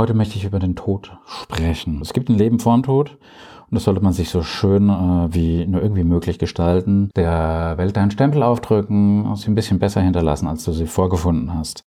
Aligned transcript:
Heute 0.00 0.14
möchte 0.14 0.36
ich 0.36 0.46
über 0.46 0.58
den 0.58 0.76
Tod 0.76 1.12
sprechen. 1.26 2.00
Es 2.00 2.14
gibt 2.14 2.30
ein 2.30 2.38
Leben 2.38 2.58
vor 2.58 2.72
dem 2.74 2.84
Tod 2.84 3.18
und 3.68 3.74
das 3.74 3.84
sollte 3.84 4.00
man 4.00 4.14
sich 4.14 4.30
so 4.30 4.42
schön 4.42 4.88
äh, 4.88 5.34
wie 5.34 5.66
nur 5.66 5.82
irgendwie 5.82 6.04
möglich 6.04 6.38
gestalten. 6.38 7.10
Der 7.16 7.74
Welt 7.76 7.98
deinen 7.98 8.10
Stempel 8.10 8.42
aufdrücken 8.42 9.26
und 9.26 9.36
sie 9.36 9.50
ein 9.50 9.54
bisschen 9.54 9.78
besser 9.78 10.00
hinterlassen, 10.00 10.48
als 10.48 10.64
du 10.64 10.72
sie 10.72 10.86
vorgefunden 10.86 11.52
hast. 11.52 11.84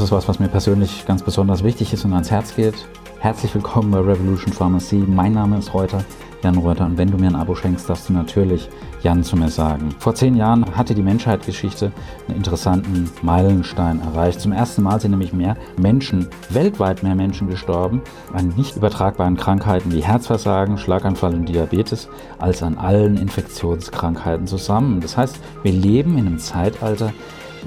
Das 0.00 0.06
ist 0.06 0.12
was, 0.12 0.28
was 0.28 0.38
mir 0.38 0.48
persönlich 0.48 1.04
ganz 1.04 1.22
besonders 1.22 1.62
wichtig 1.62 1.92
ist 1.92 2.06
und 2.06 2.14
ans 2.14 2.30
Herz 2.30 2.56
geht. 2.56 2.86
Herzlich 3.18 3.54
willkommen 3.54 3.90
bei 3.90 3.98
Revolution 3.98 4.50
Pharmacy. 4.50 4.96
Mein 4.96 5.34
Name 5.34 5.58
ist 5.58 5.74
Reuter, 5.74 6.02
Jan 6.42 6.56
Reuter. 6.56 6.86
Und 6.86 6.96
wenn 6.96 7.10
du 7.10 7.18
mir 7.18 7.26
ein 7.26 7.36
Abo 7.36 7.54
schenkst, 7.54 7.86
darfst 7.86 8.08
du 8.08 8.14
natürlich 8.14 8.70
Jan 9.02 9.22
zu 9.22 9.36
mir 9.36 9.50
sagen. 9.50 9.94
Vor 9.98 10.14
zehn 10.14 10.36
Jahren 10.36 10.74
hatte 10.74 10.94
die 10.94 11.02
Menschheitsgeschichte 11.02 11.92
einen 12.28 12.38
interessanten 12.38 13.10
Meilenstein 13.20 14.00
erreicht. 14.00 14.40
Zum 14.40 14.52
ersten 14.52 14.82
Mal 14.84 14.98
sind 15.02 15.10
nämlich 15.10 15.34
mehr 15.34 15.58
Menschen, 15.76 16.28
weltweit 16.48 17.02
mehr 17.02 17.14
Menschen 17.14 17.50
gestorben 17.50 18.00
an 18.32 18.54
nicht 18.56 18.76
übertragbaren 18.76 19.36
Krankheiten 19.36 19.92
wie 19.92 20.02
Herzversagen, 20.02 20.78
Schlaganfall 20.78 21.34
und 21.34 21.46
Diabetes 21.46 22.08
als 22.38 22.62
an 22.62 22.78
allen 22.78 23.18
Infektionskrankheiten 23.18 24.46
zusammen. 24.46 25.02
Das 25.02 25.18
heißt, 25.18 25.38
wir 25.62 25.72
leben 25.72 26.16
in 26.16 26.26
einem 26.26 26.38
Zeitalter, 26.38 27.12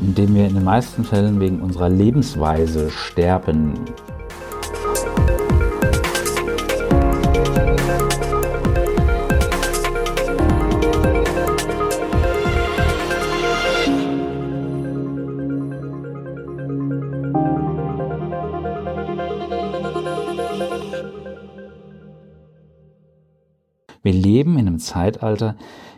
in 0.02 0.16
dem 0.16 0.36
wir 0.36 0.48
in 0.48 0.56
den 0.56 0.64
meisten 0.64 1.04
Fällen 1.04 1.40
wegen 1.40 1.62
unserer 1.62 1.90
Lebensweise 1.90 2.90
sterben. 2.90 3.74
Wir 24.06 24.12
leben 24.12 24.58
in 24.58 24.68
einem 24.68 24.80
Zeitalter, 24.80 25.56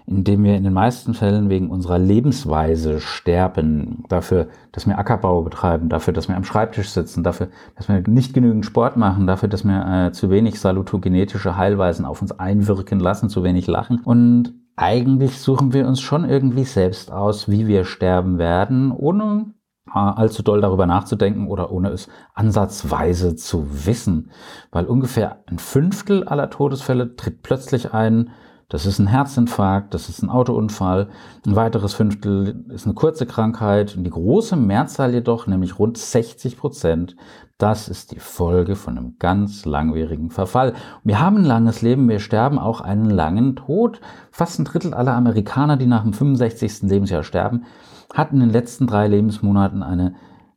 in 0.07 0.23
dem 0.23 0.43
wir 0.43 0.55
in 0.55 0.63
den 0.63 0.73
meisten 0.73 1.13
Fällen 1.13 1.49
wegen 1.49 1.69
unserer 1.69 1.97
Lebensweise 1.97 2.99
sterben. 2.99 4.03
Dafür, 4.07 4.47
dass 4.71 4.85
wir 4.85 4.99
Ackerbau 4.99 5.41
betreiben, 5.41 5.89
dafür, 5.89 6.13
dass 6.13 6.27
wir 6.27 6.35
am 6.35 6.43
Schreibtisch 6.43 6.89
sitzen, 6.89 7.23
dafür, 7.23 7.47
dass 7.75 7.87
wir 7.87 8.03
nicht 8.07 8.33
genügend 8.33 8.65
Sport 8.65 8.97
machen, 8.97 9.25
dafür, 9.25 9.49
dass 9.49 9.63
wir 9.63 10.07
äh, 10.07 10.11
zu 10.11 10.29
wenig 10.29 10.59
salutogenetische 10.59 11.57
Heilweisen 11.57 12.05
auf 12.05 12.21
uns 12.21 12.31
einwirken 12.31 12.99
lassen, 12.99 13.29
zu 13.29 13.43
wenig 13.43 13.65
lachen. 13.65 14.01
Und 14.03 14.53
eigentlich 14.75 15.39
suchen 15.39 15.73
wir 15.73 15.87
uns 15.87 16.01
schon 16.01 16.23
irgendwie 16.23 16.65
selbst 16.65 17.11
aus, 17.11 17.49
wie 17.49 17.65
wir 17.65 17.85
sterben 17.85 18.37
werden, 18.37 18.91
ohne 18.91 19.53
allzu 19.91 20.43
doll 20.43 20.61
darüber 20.61 20.85
nachzudenken 20.85 21.47
oder 21.47 21.71
ohne 21.71 21.89
es 21.89 22.09
ansatzweise 22.33 23.35
zu 23.35 23.85
wissen. 23.85 24.31
Weil 24.71 24.85
ungefähr 24.85 25.43
ein 25.45 25.59
Fünftel 25.59 26.23
aller 26.25 26.49
Todesfälle 26.49 27.15
tritt 27.15 27.43
plötzlich 27.43 27.93
ein. 27.93 28.31
Das 28.67 28.87
ist 28.87 28.97
ein 28.97 29.07
Herzinfarkt, 29.07 29.93
das 29.93 30.09
ist 30.09 30.23
ein 30.23 30.29
Autounfall. 30.29 31.09
Ein 31.45 31.55
weiteres 31.55 31.93
Fünftel 31.93 32.65
ist 32.69 32.85
eine 32.85 32.95
kurze 32.95 33.27
Krankheit. 33.27 33.95
Und 33.95 34.03
die 34.03 34.09
große 34.09 34.55
Mehrzahl 34.55 35.13
jedoch, 35.13 35.45
nämlich 35.45 35.77
rund 35.77 35.97
60 35.99 36.57
Prozent, 36.57 37.15
das 37.59 37.87
ist 37.87 38.11
die 38.11 38.19
Folge 38.19 38.75
von 38.75 38.97
einem 38.97 39.17
ganz 39.19 39.65
langwierigen 39.65 40.31
Verfall. 40.31 40.73
Wir 41.03 41.19
haben 41.19 41.37
ein 41.37 41.45
langes 41.45 41.81
Leben, 41.83 42.09
wir 42.09 42.19
sterben 42.19 42.57
auch 42.57 42.81
einen 42.81 43.09
langen 43.09 43.55
Tod. 43.55 44.01
Fast 44.31 44.59
ein 44.59 44.65
Drittel 44.65 44.93
aller 44.93 45.13
Amerikaner, 45.13 45.77
die 45.77 45.85
nach 45.85 46.03
dem 46.03 46.13
65. 46.13 46.81
Lebensjahr 46.81 47.23
sterben, 47.23 47.65
hat 48.13 48.31
in 48.31 48.39
den 48.39 48.49
letzten 48.49 48.87
drei 48.87 49.07
Lebensmonaten 49.07 49.83
eine 49.83 50.15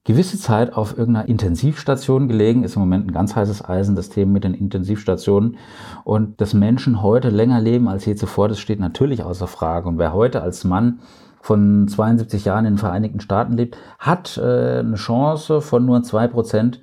gewisse 0.09 0.39
Zeit 0.39 0.73
auf 0.73 0.97
irgendeiner 0.97 1.29
Intensivstation 1.29 2.29
gelegen, 2.29 2.65
ist 2.65 2.77
im 2.77 2.81
Moment 2.81 3.07
ein 3.07 3.13
ganz 3.13 3.37
heißes 3.37 3.69
Eisen, 3.69 3.95
das 3.95 4.09
Thema 4.09 4.33
mit 4.33 4.45
den 4.45 4.55
Intensivstationen. 4.55 5.59
Und 6.03 6.41
dass 6.41 6.55
Menschen 6.55 7.03
heute 7.03 7.29
länger 7.29 7.61
leben 7.61 7.89
als 7.89 8.07
je 8.07 8.15
zuvor, 8.15 8.49
das 8.49 8.59
steht 8.59 8.81
natürlich 8.81 9.23
außer 9.23 9.47
Frage. 9.47 9.87
Und 9.87 9.99
wer 9.99 10.15
heute 10.15 10.41
als 10.41 10.65
Mann 10.65 11.01
von 11.43 11.87
72 11.89 12.47
Jahren 12.47 12.65
in 12.65 12.73
den 12.75 12.79
Vereinigten 12.79 13.21
Staaten 13.21 13.53
lebt, 13.53 13.77
hat 13.99 14.39
äh, 14.39 14.79
eine 14.79 14.95
Chance 14.97 15.61
von 15.61 15.85
nur 15.85 16.03
zwei 16.03 16.27
Prozent 16.27 16.81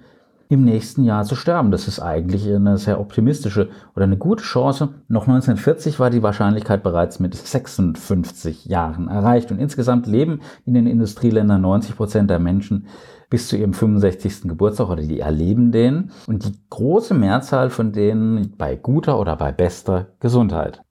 im 0.47 0.63
nächsten 0.63 1.03
Jahr 1.03 1.23
zu 1.23 1.35
sterben. 1.35 1.71
Das 1.71 1.87
ist 1.87 1.99
eigentlich 1.99 2.47
eine 2.47 2.77
sehr 2.77 2.99
optimistische 2.99 3.69
oder 3.95 4.05
eine 4.05 4.17
gute 4.17 4.43
Chance. 4.43 4.89
Noch 5.07 5.23
1940 5.23 5.99
war 5.99 6.11
die 6.11 6.21
Wahrscheinlichkeit 6.21 6.83
bereits 6.83 7.19
mit 7.19 7.33
56 7.33 8.65
Jahren 8.65 9.07
erreicht. 9.07 9.49
Und 9.51 9.57
insgesamt 9.57 10.05
leben 10.05 10.41
in 10.65 10.75
den 10.75 10.85
Industrieländern 10.85 11.61
90 11.61 11.95
Prozent 11.95 12.29
der 12.29 12.39
Menschen 12.39 12.85
bis 13.29 13.47
zu 13.47 13.57
ihrem 13.57 13.73
65. 13.73 14.43
Geburtstag 14.43 14.89
oder 14.89 15.03
die 15.03 15.19
erleben 15.19 15.71
den. 15.71 16.11
Und 16.27 16.45
die 16.45 16.53
große 16.69 17.13
Mehrzahl 17.13 17.69
von 17.69 17.91
denen 17.91 18.55
bei 18.57 18.75
guter 18.75 19.19
oder 19.19 19.35
bei 19.35 19.51
bester 19.51 20.07
Gesundheit. 20.19 20.81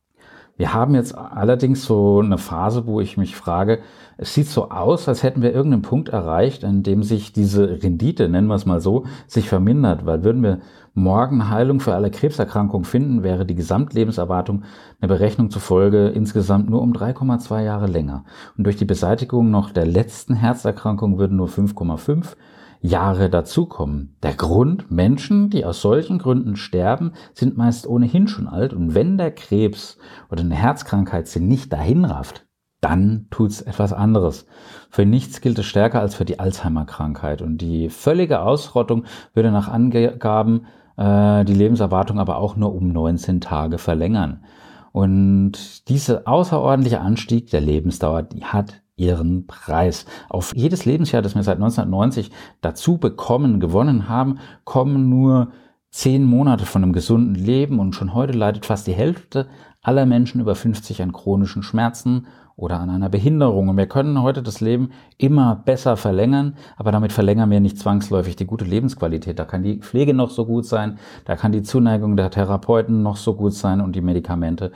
Wir 0.56 0.72
haben 0.72 0.94
jetzt 0.94 1.18
allerdings 1.18 1.84
so 1.84 2.20
eine 2.20 2.38
Phase, 2.38 2.86
wo 2.86 3.00
ich 3.00 3.16
mich 3.16 3.34
frage, 3.34 3.80
es 4.16 4.34
sieht 4.34 4.46
so 4.46 4.70
aus, 4.70 5.08
als 5.08 5.24
hätten 5.24 5.42
wir 5.42 5.52
irgendeinen 5.52 5.82
Punkt 5.82 6.10
erreicht, 6.10 6.64
an 6.64 6.84
dem 6.84 7.02
sich 7.02 7.32
diese 7.32 7.82
Rendite, 7.82 8.28
nennen 8.28 8.46
wir 8.46 8.54
es 8.54 8.64
mal 8.64 8.80
so, 8.80 9.04
sich 9.26 9.48
vermindert, 9.48 10.06
weil 10.06 10.22
würden 10.22 10.44
wir 10.44 10.60
morgen 10.94 11.50
Heilung 11.50 11.80
für 11.80 11.94
alle 11.94 12.10
Krebserkrankungen 12.10 12.84
finden, 12.84 13.22
wäre 13.22 13.44
die 13.44 13.56
Gesamtlebenserwartung 13.56 14.62
eine 15.00 15.08
Berechnung 15.08 15.50
zufolge 15.50 16.08
insgesamt 16.08 16.70
nur 16.70 16.80
um 16.80 16.92
3,2 16.92 17.62
Jahre 17.62 17.86
länger. 17.86 18.24
Und 18.56 18.64
durch 18.64 18.76
die 18.76 18.84
Beseitigung 18.84 19.50
noch 19.50 19.70
der 19.70 19.86
letzten 19.86 20.34
Herzerkrankung 20.34 21.18
würden 21.18 21.36
nur 21.36 21.48
5,5 21.48 22.36
Jahre 22.80 23.30
dazukommen. 23.30 24.16
Der 24.22 24.34
Grund, 24.34 24.90
Menschen, 24.90 25.50
die 25.50 25.64
aus 25.64 25.80
solchen 25.80 26.18
Gründen 26.18 26.54
sterben, 26.54 27.12
sind 27.32 27.56
meist 27.56 27.86
ohnehin 27.86 28.28
schon 28.28 28.46
alt 28.46 28.72
und 28.72 28.94
wenn 28.94 29.16
der 29.16 29.30
Krebs 29.30 29.98
oder 30.30 30.42
eine 30.42 30.54
Herzkrankheit 30.54 31.26
sie 31.26 31.40
nicht 31.40 31.72
dahin 31.72 32.04
rafft, 32.04 32.46
dann 32.82 33.26
tut's 33.30 33.62
etwas 33.62 33.94
anderes. 33.94 34.46
Für 34.90 35.06
nichts 35.06 35.40
gilt 35.40 35.58
es 35.58 35.64
stärker 35.64 36.00
als 36.00 36.14
für 36.14 36.26
die 36.26 36.38
Alzheimer-Krankheit 36.38 37.40
und 37.40 37.58
die 37.62 37.88
völlige 37.88 38.42
Ausrottung 38.42 39.04
würde 39.32 39.50
nach 39.50 39.68
Angaben 39.68 40.66
äh, 40.96 41.44
die 41.44 41.54
Lebenserwartung 41.54 42.18
aber 42.18 42.38
auch 42.38 42.56
nur 42.56 42.74
um 42.74 42.88
19 42.88 43.40
Tage 43.40 43.78
verlängern. 43.78 44.44
Und 44.92 45.88
dieser 45.88 46.28
außerordentliche 46.28 47.00
Anstieg 47.00 47.50
der 47.50 47.60
Lebensdauer, 47.60 48.22
die 48.22 48.44
hat 48.44 48.82
ihren 48.96 49.46
Preis. 49.46 50.06
Auf 50.28 50.52
jedes 50.54 50.84
Lebensjahr, 50.84 51.22
das 51.22 51.34
wir 51.34 51.42
seit 51.42 51.56
1990 51.56 52.30
dazu 52.60 52.98
bekommen, 52.98 53.58
gewonnen 53.58 54.08
haben, 54.08 54.38
kommen 54.64 55.08
nur 55.08 55.50
zehn 55.90 56.24
Monate 56.24 56.66
von 56.66 56.82
einem 56.82 56.92
gesunden 56.92 57.34
Leben 57.34 57.78
und 57.78 57.94
schon 57.94 58.14
heute 58.14 58.36
leidet 58.36 58.66
fast 58.66 58.86
die 58.86 58.94
Hälfte 58.94 59.48
aller 59.82 60.06
Menschen 60.06 60.40
über 60.40 60.54
50 60.54 61.02
an 61.02 61.12
chronischen 61.12 61.62
Schmerzen 61.62 62.26
oder 62.56 62.80
an 62.80 62.90
einer 62.90 63.08
Behinderung. 63.08 63.68
Und 63.68 63.76
wir 63.76 63.86
können 63.86 64.22
heute 64.22 64.42
das 64.42 64.60
Leben 64.60 64.90
immer 65.18 65.56
besser 65.56 65.96
verlängern, 65.96 66.56
aber 66.76 66.92
damit 66.92 67.12
verlängern 67.12 67.50
wir 67.50 67.60
nicht 67.60 67.78
zwangsläufig 67.78 68.36
die 68.36 68.46
gute 68.46 68.64
Lebensqualität. 68.64 69.38
Da 69.38 69.44
kann 69.44 69.62
die 69.62 69.78
Pflege 69.78 70.14
noch 70.14 70.30
so 70.30 70.46
gut 70.46 70.66
sein, 70.66 70.98
da 71.24 71.36
kann 71.36 71.52
die 71.52 71.62
Zuneigung 71.62 72.16
der 72.16 72.30
Therapeuten 72.30 73.02
noch 73.02 73.16
so 73.16 73.34
gut 73.34 73.54
sein 73.54 73.80
und 73.80 73.96
die 73.96 74.00
Medikamente. 74.00 74.72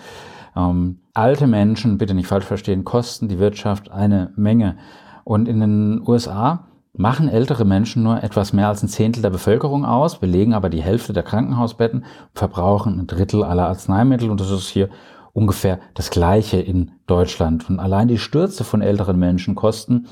Ähm, 0.56 0.98
alte 1.14 1.46
Menschen, 1.46 1.98
bitte 1.98 2.14
nicht 2.14 2.26
falsch 2.26 2.46
verstehen, 2.46 2.84
kosten 2.84 3.28
die 3.28 3.38
Wirtschaft 3.38 3.90
eine 3.90 4.32
Menge. 4.36 4.76
Und 5.24 5.46
in 5.46 5.60
den 5.60 6.02
USA 6.06 6.64
machen 6.94 7.28
ältere 7.28 7.64
Menschen 7.64 8.02
nur 8.02 8.22
etwas 8.22 8.52
mehr 8.52 8.68
als 8.68 8.82
ein 8.82 8.88
Zehntel 8.88 9.22
der 9.22 9.30
Bevölkerung 9.30 9.84
aus, 9.84 10.18
belegen 10.18 10.52
aber 10.52 10.68
die 10.68 10.82
Hälfte 10.82 11.12
der 11.12 11.22
Krankenhausbetten, 11.22 12.04
verbrauchen 12.34 12.98
ein 12.98 13.06
Drittel 13.06 13.44
aller 13.44 13.68
Arzneimittel 13.68 14.30
und 14.30 14.40
das 14.40 14.50
ist 14.50 14.68
hier 14.68 14.88
ungefähr 15.38 15.78
das 15.94 16.10
gleiche 16.10 16.60
in 16.60 16.90
Deutschland. 17.06 17.70
Und 17.70 17.78
allein 17.78 18.08
die 18.08 18.18
Stürze 18.18 18.64
von 18.64 18.82
älteren 18.82 19.18
Menschen 19.18 19.54
kosten 19.54 20.08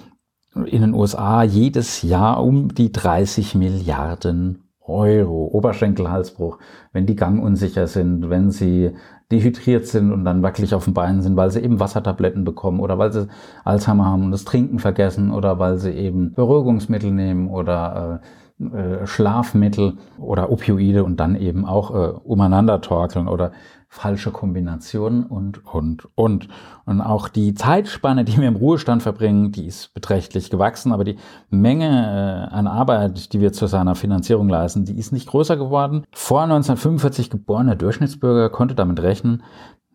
in 0.55 0.82
den 0.82 0.94
USA 0.94 1.43
jedes 1.43 2.02
Jahr 2.02 2.43
um 2.43 2.73
die 2.73 2.93
30 2.93 3.56
Milliarden 3.56 4.62
Euro. 4.81 5.49
Oberschenkelhalsbruch, 5.52 6.58
wenn 6.93 7.06
die 7.06 7.17
gangunsicher 7.17 7.88
sind, 7.88 8.31
wenn 8.31 8.52
sie 8.52 8.93
dehydriert 9.32 9.87
sind 9.88 10.12
und 10.12 10.25
dann 10.25 10.44
wackelig 10.44 10.73
auf 10.75 10.84
den 10.84 10.94
Beinen 10.94 11.23
sind, 11.23 11.37
weil 11.37 11.50
sie 11.50 11.61
eben 11.61 11.81
Wassertabletten 11.81 12.44
bekommen 12.44 12.78
oder 12.78 12.96
weil 12.96 13.12
sie 13.12 13.26
Alzheimer 13.64 14.05
haben 14.05 14.26
und 14.26 14.31
das 14.31 14.44
Trinken 14.44 14.78
vergessen 14.78 15.32
oder 15.32 15.58
weil 15.58 15.78
sie 15.78 15.90
eben 15.90 16.34
Beruhigungsmittel 16.34 17.11
nehmen 17.11 17.49
oder 17.49 18.20
äh, 18.23 18.26
äh, 18.58 19.06
Schlafmittel 19.06 19.99
oder 20.19 20.50
Opioide 20.50 21.05
und 21.05 21.20
dann 21.20 21.37
eben 21.37 21.67
auch 21.67 21.90
äh, 21.90 22.12
umeinander 22.25 22.81
torkeln 22.81 23.28
oder 23.28 23.52
falsche 23.88 24.31
Kombinationen 24.31 25.25
und, 25.25 25.65
und, 25.67 26.09
und. 26.15 26.49
Und 26.85 27.00
auch 27.00 27.29
die 27.29 27.55
Zeitspanne, 27.55 28.25
die 28.25 28.37
wir 28.37 28.49
im 28.49 28.56
Ruhestand 28.56 29.03
verbringen, 29.03 29.53
die 29.53 29.67
ist 29.67 29.94
beträchtlich 29.94 30.50
gewachsen, 30.50 30.93
aber 30.93 31.05
die 31.05 31.17
Menge 31.50 31.87
äh, 32.50 32.55
an 32.55 32.67
Arbeit, 32.67 33.33
die 33.33 33.41
wir 33.41 33.53
zu 33.53 33.67
seiner 33.67 33.94
Finanzierung 33.94 34.49
leisten, 34.49 34.85
die 34.85 34.99
ist 34.99 35.12
nicht 35.12 35.29
größer 35.29 35.56
geworden. 35.56 36.05
Vor 36.12 36.43
1945 36.43 37.31
geborener 37.31 37.77
Durchschnittsbürger 37.77 38.50
konnte 38.50 38.75
damit 38.75 39.00
rechnen, 39.03 39.43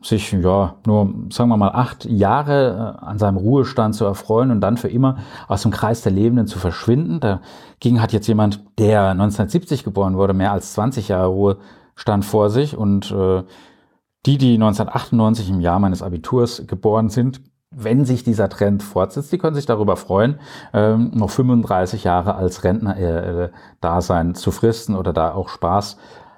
sich 0.04 0.32
ja 0.32 0.76
nur, 0.86 1.14
sagen 1.30 1.50
wir 1.50 1.58
mal, 1.58 1.70
acht 1.70 2.06
Jahre 2.06 2.98
äh, 3.00 3.06
an 3.06 3.20
seinem 3.20 3.38
Ruhestand 3.38 3.96
zu 3.96 4.06
erfreuen 4.06 4.52
und 4.52 4.62
dann 4.62 4.78
für 4.78 4.88
immer 4.90 5.18
aus 5.48 5.62
dem 5.62 5.72
Kreis 5.72 6.02
der 6.02 6.12
Lebenden 6.12 6.48
zu 6.48 6.60
verschwinden. 6.60 7.20
Dagegen 7.20 8.02
hat 8.02 8.12
jetzt 8.12 8.28
jemand, 8.28 8.64
der 8.80 9.10
1970 9.10 9.84
geboren 9.84 10.18
wurde, 10.18 10.34
mehr 10.34 10.52
als 10.52 10.74
20 10.74 11.10
Jahre 11.10 11.28
Ruhestand 11.28 12.26
vor 12.26 12.50
sich 12.50 12.76
und 12.76 13.12
äh, 13.12 13.44
die, 14.26 14.38
die 14.38 14.54
1998 14.54 15.50
im 15.50 15.62
Jahr 15.62 15.80
meines 15.80 16.02
Abiturs 16.02 16.64
geboren 16.68 17.10
sind, 17.10 17.42
wenn 17.72 18.04
sich 18.04 18.24
dieser 18.24 18.50
Trend 18.50 18.84
fortsetzt, 18.84 19.32
die 19.32 19.38
können 19.38 19.56
sich 19.56 19.66
darüber 19.66 19.96
freuen, 19.96 20.40
ähm, 20.74 21.12
noch 21.14 21.30
35 21.30 22.04
Jahre 22.04 22.36
als 22.36 22.64
Rentner 22.64 22.98
äh, 22.98 23.50
sein 24.02 24.36
zu 24.36 24.52
fristen 24.52 24.96
oder 24.96 25.14
da 25.14 25.34
auch 25.34 25.48
Spaß 25.48 25.98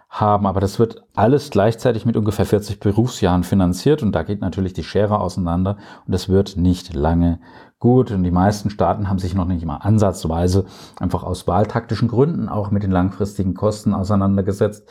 haben. 0.09 0.45
Aber 0.45 0.59
das 0.59 0.77
wird 0.77 1.03
alles 1.15 1.50
gleichzeitig 1.50 2.06
mit 2.06 2.15
ungefähr 2.18 2.45
40 2.45 2.80
Berufsjahren 2.80 3.44
finanziert 3.44 4.03
und 4.03 4.13
da 4.13 4.21
geht 4.21 4.41
natürlich 4.41 4.74
die 4.74 4.83
Schere 4.83 5.19
auseinander 5.19 5.77
und 6.06 6.13
es 6.13 6.29
wird 6.29 6.56
nicht 6.56 6.94
lange 6.94 7.39
gut. 7.79 8.12
Und 8.12 8.24
die 8.24 8.31
meisten 8.31 8.69
Staaten 8.69 9.09
haben 9.09 9.18
sich 9.18 9.33
noch 9.33 9.45
nicht 9.45 9.65
mal 9.65 9.77
ansatzweise 9.77 10.65
einfach 11.00 11.24
aus 11.24 11.47
wahltaktischen 11.47 12.09
Gründen 12.09 12.47
auch 12.47 12.69
mit 12.69 12.83
den 12.83 12.91
langfristigen 12.91 13.56
Kosten 13.56 13.95
auseinandergesetzt, 13.95 14.88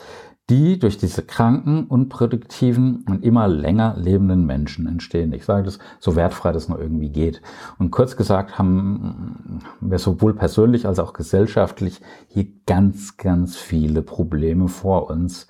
die 0.49 0.77
durch 0.77 0.97
diese 0.97 1.21
kranken, 1.23 1.85
unproduktiven 1.85 3.05
und 3.09 3.23
immer 3.23 3.47
länger 3.47 3.95
lebenden 3.97 4.45
Menschen 4.45 4.87
entstehen. 4.87 5.31
Ich 5.31 5.45
sage 5.45 5.63
das 5.63 5.79
so 5.99 6.15
wertfrei 6.17 6.51
das 6.51 6.67
nur 6.67 6.79
irgendwie 6.79 7.09
geht. 7.09 7.41
Und 7.77 7.91
kurz 7.91 8.17
gesagt 8.17 8.57
haben 8.59 9.61
wir 9.79 9.99
sowohl 9.99 10.33
persönlich 10.33 10.85
als 10.85 10.99
auch 10.99 11.13
gesellschaftlich 11.13 12.01
hier 12.27 12.47
ganz, 12.65 13.15
ganz 13.15 13.55
viele 13.55 14.01
Probleme 14.01 14.67
vor 14.67 15.09
uns. 15.09 15.47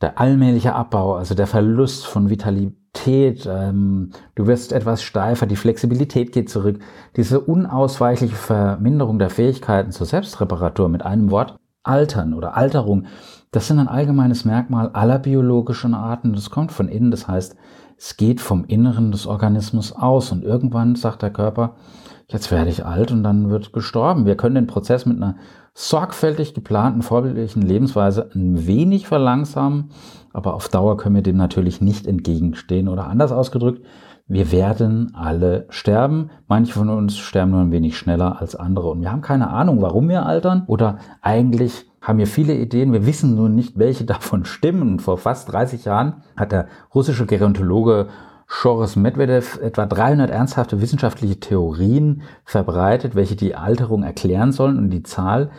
Der 0.00 0.18
allmähliche 0.18 0.74
Abbau, 0.74 1.14
also 1.14 1.34
der 1.34 1.46
Verlust 1.46 2.06
von 2.06 2.30
Vitalität, 2.30 3.46
ähm, 3.46 4.10
du 4.34 4.46
wirst 4.46 4.72
etwas 4.72 5.02
steifer, 5.02 5.46
die 5.46 5.54
Flexibilität 5.54 6.32
geht 6.32 6.48
zurück, 6.48 6.80
diese 7.14 7.40
unausweichliche 7.40 8.34
Verminderung 8.34 9.18
der 9.18 9.30
Fähigkeiten 9.30 9.92
zur 9.92 10.06
Selbstreparatur 10.06 10.88
mit 10.88 11.02
einem 11.02 11.30
Wort, 11.30 11.56
Altern 11.82 12.34
oder 12.34 12.56
Alterung 12.56 13.06
das 13.52 13.68
sind 13.68 13.78
ein 13.78 13.88
allgemeines 13.88 14.46
Merkmal 14.46 14.88
aller 14.94 15.18
biologischen 15.18 15.92
Arten. 15.92 16.32
Das 16.32 16.48
kommt 16.48 16.72
von 16.72 16.88
innen. 16.88 17.10
Das 17.10 17.28
heißt, 17.28 17.54
es 17.98 18.16
geht 18.16 18.40
vom 18.40 18.64
Inneren 18.64 19.12
des 19.12 19.26
Organismus 19.26 19.92
aus. 19.92 20.32
Und 20.32 20.42
irgendwann 20.42 20.94
sagt 20.94 21.20
der 21.20 21.30
Körper, 21.30 21.76
jetzt 22.28 22.50
werde 22.50 22.70
ich 22.70 22.86
alt 22.86 23.12
und 23.12 23.22
dann 23.22 23.50
wird 23.50 23.74
gestorben. 23.74 24.24
Wir 24.24 24.38
können 24.38 24.54
den 24.54 24.66
Prozess 24.66 25.04
mit 25.04 25.18
einer 25.18 25.36
sorgfältig 25.74 26.54
geplanten, 26.54 27.02
vorbildlichen 27.02 27.60
Lebensweise 27.60 28.30
ein 28.34 28.66
wenig 28.66 29.06
verlangsamen. 29.06 29.90
Aber 30.32 30.54
auf 30.54 30.70
Dauer 30.70 30.96
können 30.96 31.16
wir 31.16 31.22
dem 31.22 31.36
natürlich 31.36 31.82
nicht 31.82 32.06
entgegenstehen. 32.06 32.88
Oder 32.88 33.06
anders 33.06 33.32
ausgedrückt, 33.32 33.84
wir 34.28 34.52
werden 34.52 35.12
alle 35.14 35.66
sterben. 35.68 36.30
Manche 36.48 36.72
von 36.72 36.88
uns 36.88 37.18
sterben 37.18 37.50
nur 37.50 37.60
ein 37.60 37.72
wenig 37.72 37.98
schneller 37.98 38.40
als 38.40 38.56
andere. 38.56 38.90
Und 38.90 39.00
wir 39.00 39.12
haben 39.12 39.20
keine 39.20 39.50
Ahnung, 39.50 39.82
warum 39.82 40.08
wir 40.08 40.26
altern. 40.26 40.64
Oder 40.66 40.98
eigentlich 41.20 41.86
haben 42.00 42.18
wir 42.18 42.26
viele 42.26 42.54
Ideen. 42.54 42.92
Wir 42.92 43.06
wissen 43.06 43.34
nur 43.34 43.48
nicht, 43.48 43.78
welche 43.78 44.04
davon 44.06 44.44
stimmen. 44.44 44.82
Und 44.82 45.02
vor 45.02 45.18
fast 45.18 45.52
30 45.52 45.84
Jahren 45.84 46.22
hat 46.36 46.52
der 46.52 46.66
russische 46.94 47.26
Gerontologe 47.26 48.08
Shoris 48.46 48.96
Medvedev 48.96 49.58
etwa 49.62 49.86
300 49.86 50.30
ernsthafte 50.30 50.80
wissenschaftliche 50.80 51.40
Theorien 51.40 52.22
verbreitet, 52.44 53.14
welche 53.14 53.36
die 53.36 53.54
Alterung 53.54 54.02
erklären 54.02 54.52
sollen. 54.52 54.78
Und 54.78 54.90
die 54.90 55.02
Zahl 55.02 55.50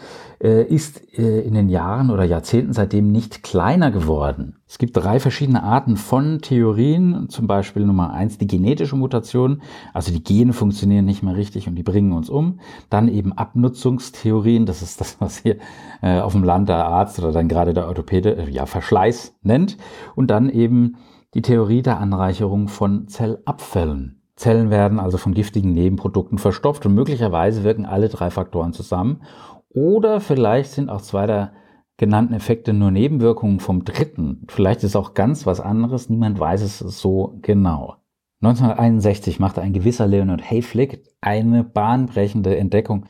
äh, 0.42 0.64
ist 0.64 1.18
äh, 1.18 1.42
in 1.42 1.54
den 1.54 1.70
Jahren 1.70 2.10
oder 2.10 2.24
Jahrzehnten 2.24 2.74
seitdem 2.74 3.12
nicht 3.12 3.44
kleiner 3.44 3.92
geworden. 3.92 4.58
Es 4.68 4.78
gibt 4.78 4.98
drei 4.98 5.20
verschiedene 5.20 5.64
Arten 5.64 5.98
von 5.98 6.42
Theorien. 6.42 7.30
Zum 7.30 7.48
Beispiel 7.48 7.86
Nummer 7.86 8.12
eins 8.14 8.38
die 8.38 8.48
genetische 8.48 8.96
Mutation. 8.96 9.62
Also 9.94 10.12
die 10.12 10.24
Gene 10.24 10.52
funktionieren 10.52 11.06
nicht 11.06 11.24
mehr 11.24 11.36
richtig 11.36 11.68
und 11.68 11.76
die 11.76 11.84
bringen 11.84 12.12
uns 12.12 12.30
um. 12.30 12.60
Dann 12.90 13.08
eben 13.08 13.34
Abnutzungstheorien. 13.34 14.66
Das 14.66 14.82
ist 14.82 15.00
das, 15.00 15.18
was 15.20 15.38
hier 15.38 15.58
äh, 16.02 16.20
auf 16.20 16.34
dem 16.34 16.44
Land 16.44 16.70
der 16.70 16.86
Arzt 16.86 17.20
oder 17.20 17.32
dann 17.32 17.48
gerade 17.48 17.74
der 17.74 17.88
Orthopäde 17.88 18.36
äh, 18.36 18.50
ja 18.50 18.66
Verschleiß 18.66 19.36
nennt. 19.44 19.78
Und 20.16 20.32
dann 20.32 20.50
eben 20.50 20.98
die 21.34 21.42
Theorie 21.42 21.82
der 21.82 22.00
Anreicherung 22.00 22.68
von 22.68 23.08
Zellabfällen. 23.08 24.22
Zellen 24.36 24.70
werden 24.70 25.00
also 25.00 25.18
von 25.18 25.34
giftigen 25.34 25.74
Nebenprodukten 25.74 26.38
verstopft 26.38 26.86
und 26.86 26.96
möglicherweise 26.96 27.64
wirken 27.64 27.86
alle 27.86 28.10
drei 28.10 28.30
Faktoren 28.30 28.74
zusammen. 28.74 29.22
Oder 29.70 30.20
vielleicht 30.20 30.72
sind 30.72 30.90
auch 30.90 31.02
zwei 31.02 31.28
der 31.28 31.54
genannten 31.98 32.34
Effekte 32.34 32.74
nur 32.74 32.92
Nebenwirkungen 32.92 33.60
vom 33.60 33.86
dritten. 33.86 34.46
Vielleicht 34.50 34.84
ist 34.84 34.96
auch 34.96 35.14
ganz 35.14 35.46
was 35.46 35.60
anderes, 35.60 36.10
niemand 36.10 36.40
weiß 36.40 36.62
es 36.62 36.80
so 36.80 37.38
genau. 37.42 37.98
1961 38.42 39.40
machte 39.40 39.62
ein 39.62 39.74
gewisser 39.74 40.08
Leonard 40.08 40.50
Hayflick 40.50 41.04
eine 41.22 41.64
bahnbrechende 41.64 42.58
Entdeckung, 42.58 43.06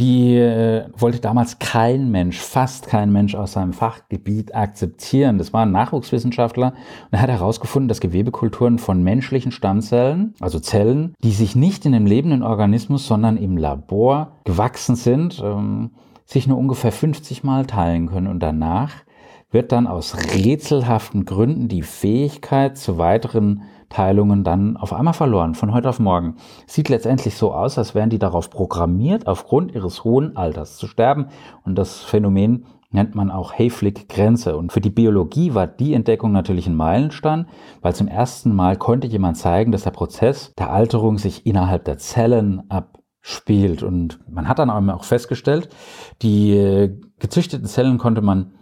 die 0.00 0.34
äh, 0.34 0.86
wollte 0.96 1.20
damals 1.20 1.58
kein 1.58 2.10
Mensch, 2.10 2.38
fast 2.38 2.86
kein 2.86 3.12
Mensch 3.12 3.34
aus 3.34 3.52
seinem 3.52 3.74
Fachgebiet 3.74 4.54
akzeptieren. 4.54 5.36
Das 5.36 5.52
war 5.52 5.66
ein 5.66 5.72
Nachwuchswissenschaftler 5.72 6.68
und 6.68 7.12
er 7.12 7.20
hat 7.20 7.28
herausgefunden, 7.28 7.86
dass 7.86 8.00
Gewebekulturen 8.00 8.78
von 8.78 9.02
menschlichen 9.02 9.52
Stammzellen, 9.52 10.34
also 10.40 10.58
Zellen, 10.58 11.14
die 11.22 11.32
sich 11.32 11.54
nicht 11.54 11.84
in 11.84 11.92
dem 11.92 12.06
lebenden 12.06 12.42
Organismus, 12.42 13.06
sondern 13.06 13.36
im 13.36 13.58
Labor 13.58 14.38
gewachsen 14.44 14.96
sind, 14.96 15.42
ähm, 15.44 15.90
sich 16.24 16.46
nur 16.46 16.56
ungefähr 16.56 16.92
50 16.92 17.44
Mal 17.44 17.66
teilen 17.66 18.08
können 18.08 18.26
und 18.26 18.40
danach 18.40 18.92
wird 19.50 19.72
dann 19.72 19.86
aus 19.86 20.16
rätselhaften 20.34 21.26
Gründen 21.26 21.68
die 21.68 21.82
Fähigkeit 21.82 22.78
zu 22.78 22.96
weiteren 22.96 23.64
Teilungen 23.90 24.44
dann 24.44 24.76
auf 24.76 24.92
einmal 24.92 25.14
verloren, 25.14 25.54
von 25.54 25.74
heute 25.74 25.88
auf 25.88 25.98
morgen. 25.98 26.36
Sieht 26.66 26.88
letztendlich 26.88 27.34
so 27.34 27.52
aus, 27.52 27.76
als 27.76 27.94
wären 27.94 28.08
die 28.08 28.18
darauf 28.18 28.48
programmiert, 28.48 29.26
aufgrund 29.26 29.74
ihres 29.74 30.04
hohen 30.04 30.36
Alters 30.36 30.76
zu 30.76 30.86
sterben. 30.86 31.26
Und 31.64 31.76
das 31.76 32.00
Phänomen 32.00 32.64
nennt 32.92 33.14
man 33.14 33.30
auch 33.30 33.52
Hayflick-Grenze. 33.52 34.56
Und 34.56 34.72
für 34.72 34.80
die 34.80 34.90
Biologie 34.90 35.54
war 35.54 35.66
die 35.66 35.94
Entdeckung 35.94 36.32
natürlich 36.32 36.66
ein 36.66 36.76
Meilenstein, 36.76 37.46
weil 37.82 37.94
zum 37.94 38.08
ersten 38.08 38.54
Mal 38.54 38.76
konnte 38.76 39.08
jemand 39.08 39.36
zeigen, 39.36 39.72
dass 39.72 39.82
der 39.82 39.90
Prozess 39.90 40.54
der 40.54 40.70
Alterung 40.70 41.18
sich 41.18 41.44
innerhalb 41.44 41.84
der 41.84 41.98
Zellen 41.98 42.62
abspielt. 42.70 43.82
Und 43.82 44.20
man 44.30 44.48
hat 44.48 44.60
dann 44.60 44.70
auch 44.70 45.04
festgestellt, 45.04 45.68
die 46.22 46.56
äh, 46.56 46.96
gezüchteten 47.18 47.66
Zellen 47.66 47.98
konnte 47.98 48.22
man 48.22 48.52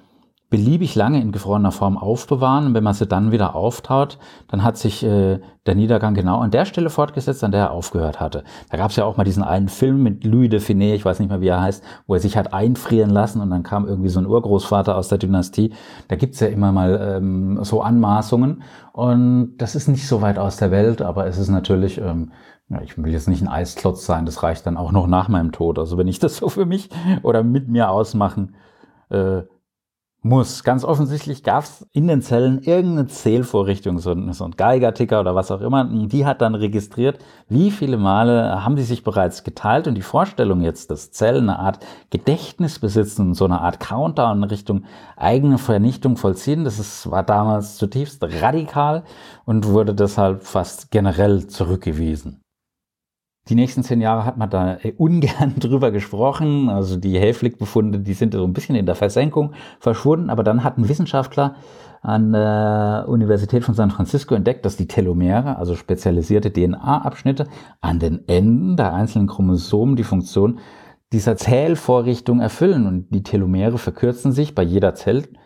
beliebig 0.50 0.94
lange 0.94 1.20
in 1.20 1.30
gefrorener 1.30 1.72
Form 1.72 1.98
aufbewahren. 1.98 2.66
Und 2.66 2.74
wenn 2.74 2.84
man 2.84 2.94
sie 2.94 3.06
dann 3.06 3.32
wieder 3.32 3.54
auftaut, 3.54 4.18
dann 4.48 4.64
hat 4.64 4.78
sich 4.78 5.04
äh, 5.04 5.40
der 5.66 5.74
Niedergang 5.74 6.14
genau 6.14 6.38
an 6.38 6.50
der 6.50 6.64
Stelle 6.64 6.88
fortgesetzt, 6.88 7.44
an 7.44 7.52
der 7.52 7.60
er 7.60 7.70
aufgehört 7.70 8.18
hatte. 8.18 8.44
Da 8.70 8.78
gab 8.78 8.90
es 8.90 8.96
ja 8.96 9.04
auch 9.04 9.18
mal 9.18 9.24
diesen 9.24 9.42
einen 9.42 9.68
Film 9.68 10.02
mit 10.02 10.24
Louis 10.24 10.48
de 10.48 10.60
Finet, 10.60 10.94
ich 10.94 11.04
weiß 11.04 11.18
nicht 11.20 11.28
mehr, 11.28 11.42
wie 11.42 11.48
er 11.48 11.60
heißt, 11.60 11.84
wo 12.06 12.14
er 12.14 12.20
sich 12.20 12.36
hat 12.36 12.54
einfrieren 12.54 13.10
lassen 13.10 13.42
und 13.42 13.50
dann 13.50 13.62
kam 13.62 13.86
irgendwie 13.86 14.08
so 14.08 14.20
ein 14.20 14.26
Urgroßvater 14.26 14.96
aus 14.96 15.08
der 15.08 15.18
Dynastie. 15.18 15.74
Da 16.08 16.16
gibt's 16.16 16.40
ja 16.40 16.48
immer 16.48 16.72
mal 16.72 17.16
ähm, 17.16 17.62
so 17.62 17.82
Anmaßungen. 17.82 18.62
Und 18.92 19.58
das 19.58 19.74
ist 19.74 19.88
nicht 19.88 20.08
so 20.08 20.22
weit 20.22 20.38
aus 20.38 20.56
der 20.56 20.70
Welt, 20.70 21.02
aber 21.02 21.26
es 21.26 21.38
ist 21.38 21.48
natürlich... 21.48 21.98
Ähm, 21.98 22.32
ja, 22.70 22.82
ich 22.82 23.02
will 23.02 23.10
jetzt 23.10 23.28
nicht 23.28 23.40
ein 23.40 23.48
Eisklotz 23.48 24.04
sein, 24.04 24.26
das 24.26 24.42
reicht 24.42 24.66
dann 24.66 24.76
auch 24.76 24.92
noch 24.92 25.06
nach 25.06 25.28
meinem 25.28 25.52
Tod. 25.52 25.78
Also 25.78 25.96
wenn 25.96 26.06
ich 26.06 26.18
das 26.18 26.36
so 26.36 26.50
für 26.50 26.66
mich 26.66 26.90
oder 27.22 27.42
mit 27.42 27.66
mir 27.68 27.88
ausmachen 27.88 28.56
äh, 29.08 29.40
muss. 30.22 30.64
Ganz 30.64 30.84
offensichtlich 30.84 31.42
gab 31.42 31.64
es 31.64 31.86
in 31.92 32.08
den 32.08 32.22
Zellen 32.22 32.60
irgendeine 32.62 33.06
Zählvorrichtung, 33.06 33.98
so, 33.98 34.14
so 34.32 34.44
ein 34.44 34.50
Geigerticker 34.52 35.20
oder 35.20 35.34
was 35.34 35.50
auch 35.50 35.60
immer. 35.60 35.84
Die 35.84 36.26
hat 36.26 36.40
dann 36.40 36.54
registriert, 36.54 37.18
wie 37.48 37.70
viele 37.70 37.96
Male 37.96 38.64
haben 38.64 38.76
die 38.76 38.82
sich 38.82 39.04
bereits 39.04 39.44
geteilt. 39.44 39.86
Und 39.86 39.94
die 39.94 40.02
Vorstellung 40.02 40.60
jetzt, 40.60 40.90
dass 40.90 41.12
Zellen 41.12 41.48
eine 41.48 41.58
Art 41.58 41.84
Gedächtnis 42.10 42.78
besitzen 42.78 43.34
so 43.34 43.44
eine 43.44 43.60
Art 43.60 43.80
Countdown 43.80 44.38
in 44.38 44.44
Richtung 44.44 44.84
eigene 45.16 45.58
Vernichtung 45.58 46.16
vollziehen, 46.16 46.64
das 46.64 46.78
ist, 46.78 47.10
war 47.10 47.22
damals 47.22 47.76
zutiefst 47.76 48.22
radikal 48.22 49.04
und 49.44 49.66
wurde 49.68 49.94
deshalb 49.94 50.42
fast 50.42 50.90
generell 50.90 51.46
zurückgewiesen. 51.46 52.42
Die 53.48 53.54
nächsten 53.54 53.82
zehn 53.82 54.00
Jahre 54.00 54.24
hat 54.26 54.36
man 54.36 54.50
da 54.50 54.76
äh, 54.82 54.92
ungern 54.96 55.54
drüber 55.58 55.90
gesprochen. 55.90 56.68
Also 56.68 56.96
die 56.96 57.18
Helflick-Befunde, 57.18 58.00
die 58.00 58.12
sind 58.12 58.34
so 58.34 58.44
ein 58.44 58.52
bisschen 58.52 58.76
in 58.76 58.86
der 58.86 58.94
Versenkung 58.94 59.52
verschwunden. 59.80 60.30
Aber 60.30 60.42
dann 60.44 60.64
hat 60.64 60.78
ein 60.78 60.88
Wissenschaftler 60.88 61.56
an 62.02 62.32
der 62.32 63.06
Universität 63.08 63.64
von 63.64 63.74
San 63.74 63.90
Francisco 63.90 64.34
entdeckt, 64.34 64.64
dass 64.64 64.76
die 64.76 64.86
Telomere, 64.86 65.56
also 65.56 65.74
spezialisierte 65.74 66.52
DNA-Abschnitte, 66.52 67.48
an 67.80 67.98
den 67.98 68.28
Enden 68.28 68.76
der 68.76 68.94
einzelnen 68.94 69.26
Chromosomen 69.26 69.96
die 69.96 70.04
Funktion 70.04 70.60
dieser 71.12 71.36
Zählvorrichtung 71.36 72.40
erfüllen 72.40 72.86
und 72.86 73.10
die 73.10 73.22
Telomere 73.22 73.78
verkürzen 73.78 74.30
sich 74.30 74.54
bei 74.54 74.62
jeder 74.62 74.94
Zellteilung, 74.94 75.38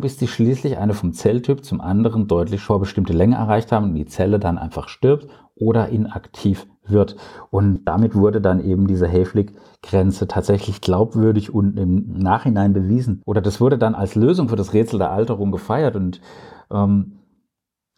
bis 0.00 0.16
die 0.16 0.28
schließlich 0.28 0.78
eine 0.78 0.94
vom 0.94 1.12
Zelltyp 1.12 1.64
zum 1.64 1.80
anderen 1.80 2.28
deutlich 2.28 2.60
vorbestimmte 2.60 3.12
Länge 3.12 3.36
erreicht 3.36 3.72
haben 3.72 3.86
und 3.86 3.94
die 3.94 4.06
Zelle 4.06 4.38
dann 4.38 4.58
einfach 4.58 4.88
stirbt 4.88 5.28
oder 5.56 5.88
inaktiv 5.88 6.66
wird. 6.84 7.16
Und 7.50 7.84
damit 7.84 8.14
wurde 8.14 8.40
dann 8.40 8.62
eben 8.64 8.86
diese 8.86 9.08
Hayflick-Grenze 9.08 10.28
tatsächlich 10.28 10.80
glaubwürdig 10.80 11.52
und 11.52 11.78
im 11.78 12.12
Nachhinein 12.12 12.72
bewiesen. 12.72 13.22
Oder 13.24 13.40
das 13.40 13.60
wurde 13.60 13.78
dann 13.78 13.94
als 13.94 14.14
Lösung 14.14 14.48
für 14.48 14.56
das 14.56 14.72
Rätsel 14.72 14.98
der 14.98 15.10
Alterung 15.10 15.50
gefeiert 15.50 15.96
und 15.96 16.20
ähm, 16.70 17.15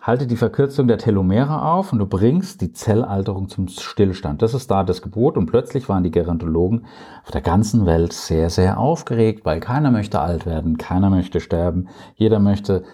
halte 0.01 0.27
die 0.27 0.37
Verkürzung 0.37 0.87
der 0.87 0.99
Telomere 0.99 1.63
auf 1.63 1.93
und 1.93 1.99
du 1.99 2.07
bringst 2.07 2.61
die 2.61 2.73
Zellalterung 2.73 3.49
zum 3.49 3.69
Stillstand. 3.69 4.43
Das 4.43 4.55
ist 4.55 4.71
da 4.71 4.85
das 4.85 5.03
Gebot 5.03 5.37
und 5.37 5.47
plötzlich 5.47 5.89
waren 5.89 6.05
die 6.05 6.11
Gerontologen 6.11 6.87
auf 7.25 7.31
der 7.31 7.41
ganzen 7.41 7.85
Welt 7.85 8.13
sehr, 8.13 8.49
sehr 8.51 8.79
aufgeregt, 8.79 9.45
weil 9.45 9.61
keiner 9.61 9.91
möchte 9.91 10.21
alt 10.21 10.47
werden, 10.47 10.79
keiner 10.79 11.11
möchte 11.11 11.41
sterben, 11.41 11.89
jeder 12.15 12.39
möchte 12.39 12.85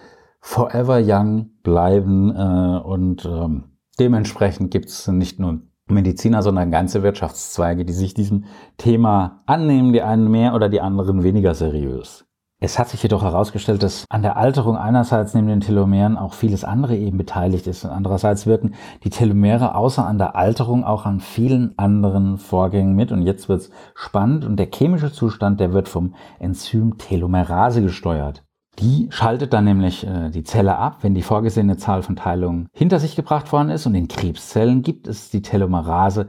forever 0.41 1.01
young 1.03 1.51
bleiben 1.63 2.31
äh, 2.35 2.79
und 2.85 3.25
ähm, 3.27 3.65
dementsprechend 3.99 4.71
gibt 4.71 4.89
es 4.89 5.07
nicht 5.09 5.39
nur 5.39 5.61
Mediziner, 5.87 6.43
sondern 6.43 6.71
ganze 6.71 7.03
Wirtschaftszweige, 7.03 7.85
die 7.85 7.93
sich 7.93 8.15
diesem 8.15 8.45
Thema 8.79 9.43
annehmen, 9.47 9.93
die 9.93 10.03
einen 10.03 10.31
mehr 10.31 10.55
oder 10.55 10.71
die 10.71 10.81
anderen 10.81 11.23
weniger 11.23 11.55
seriös. 11.55 12.27
Es 12.61 12.79
hat 12.79 12.89
sich 12.89 13.03
jedoch 13.03 13.23
herausgestellt, 13.23 13.83
dass 13.83 14.07
an 14.09 14.23
der 14.23 14.37
Alterung 14.37 14.77
einerseits 14.77 15.35
neben 15.35 15.49
den 15.49 15.61
Telomeren 15.61 16.17
auch 16.17 16.35
vieles 16.35 16.65
andere 16.65 16.97
eben 16.97 17.19
beteiligt 17.19 17.67
ist 17.67 17.85
und 17.85 17.91
andererseits 17.91 18.47
wirken 18.47 18.75
die 19.03 19.11
Telomere 19.11 19.75
außer 19.75 20.07
an 20.07 20.19
der 20.19 20.37
Alterung 20.37 20.85
auch 20.85 21.05
an 21.05 21.21
vielen 21.21 21.77
anderen 21.79 22.39
Vorgängen 22.39 22.95
mit 22.95 23.13
und 23.13 23.23
jetzt 23.23 23.49
wird's 23.49 23.71
spannend 23.95 24.45
und 24.45 24.57
der 24.57 24.71
chemische 24.73 25.13
Zustand, 25.13 25.61
der 25.61 25.73
wird 25.73 25.89
vom 25.89 26.15
Enzym 26.39 26.97
Telomerase 26.97 27.83
gesteuert. 27.83 28.45
Die 28.79 29.09
schaltet 29.11 29.53
dann 29.53 29.65
nämlich 29.65 30.07
äh, 30.07 30.31
die 30.31 30.43
Zelle 30.43 30.79
ab, 30.79 30.99
wenn 31.03 31.15
die 31.15 31.23
vorgesehene 31.23 31.77
Zahl 31.77 32.03
von 32.03 32.17
Teilungen 32.17 32.69
hinter 32.73 32.99
sich 32.99 33.15
gebracht 33.15 33.53
worden 33.53 33.71
ist. 33.71 33.87
Und 33.87 33.95
in 33.95 34.09
Krebszellen 34.09 34.83
gibt 34.83 35.07
es 35.07 35.31
die 35.31 35.43
Telomerase 35.43 36.29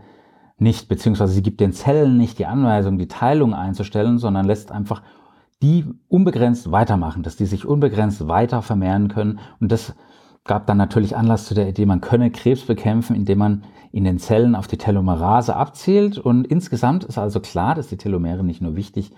nicht, 0.57 0.87
beziehungsweise 0.87 1.33
sie 1.33 1.41
gibt 1.41 1.59
den 1.59 1.73
Zellen 1.73 2.17
nicht 2.17 2.37
die 2.39 2.45
Anweisung, 2.45 2.97
die 2.97 3.07
Teilung 3.07 3.53
einzustellen, 3.53 4.19
sondern 4.19 4.45
lässt 4.45 4.71
einfach 4.71 5.01
die 5.65 5.83
unbegrenzt 6.09 6.71
weitermachen, 6.71 7.23
dass 7.23 7.37
die 7.37 7.47
sich 7.47 7.65
unbegrenzt 7.65 8.27
weiter 8.27 8.61
vermehren 8.61 9.07
können. 9.07 9.39
Und 9.59 9.71
das 9.71 9.95
gab 10.43 10.67
dann 10.67 10.77
natürlich 10.77 11.17
Anlass 11.17 11.45
zu 11.45 11.55
der 11.55 11.67
Idee, 11.67 11.87
man 11.87 12.01
könne 12.01 12.29
Krebs 12.29 12.61
bekämpfen, 12.61 13.15
indem 13.15 13.39
man 13.39 13.63
in 13.91 14.03
den 14.03 14.19
Zellen 14.19 14.53
auf 14.53 14.67
die 14.67 14.77
Telomerase 14.77 15.55
abzielt. 15.55 16.19
Und 16.19 16.45
insgesamt 16.45 17.03
ist 17.03 17.17
also 17.17 17.39
klar, 17.39 17.73
dass 17.73 17.87
die 17.87 17.97
Telomere 17.97 18.43
nicht 18.43 18.61
nur 18.61 18.75
wichtig 18.75 19.11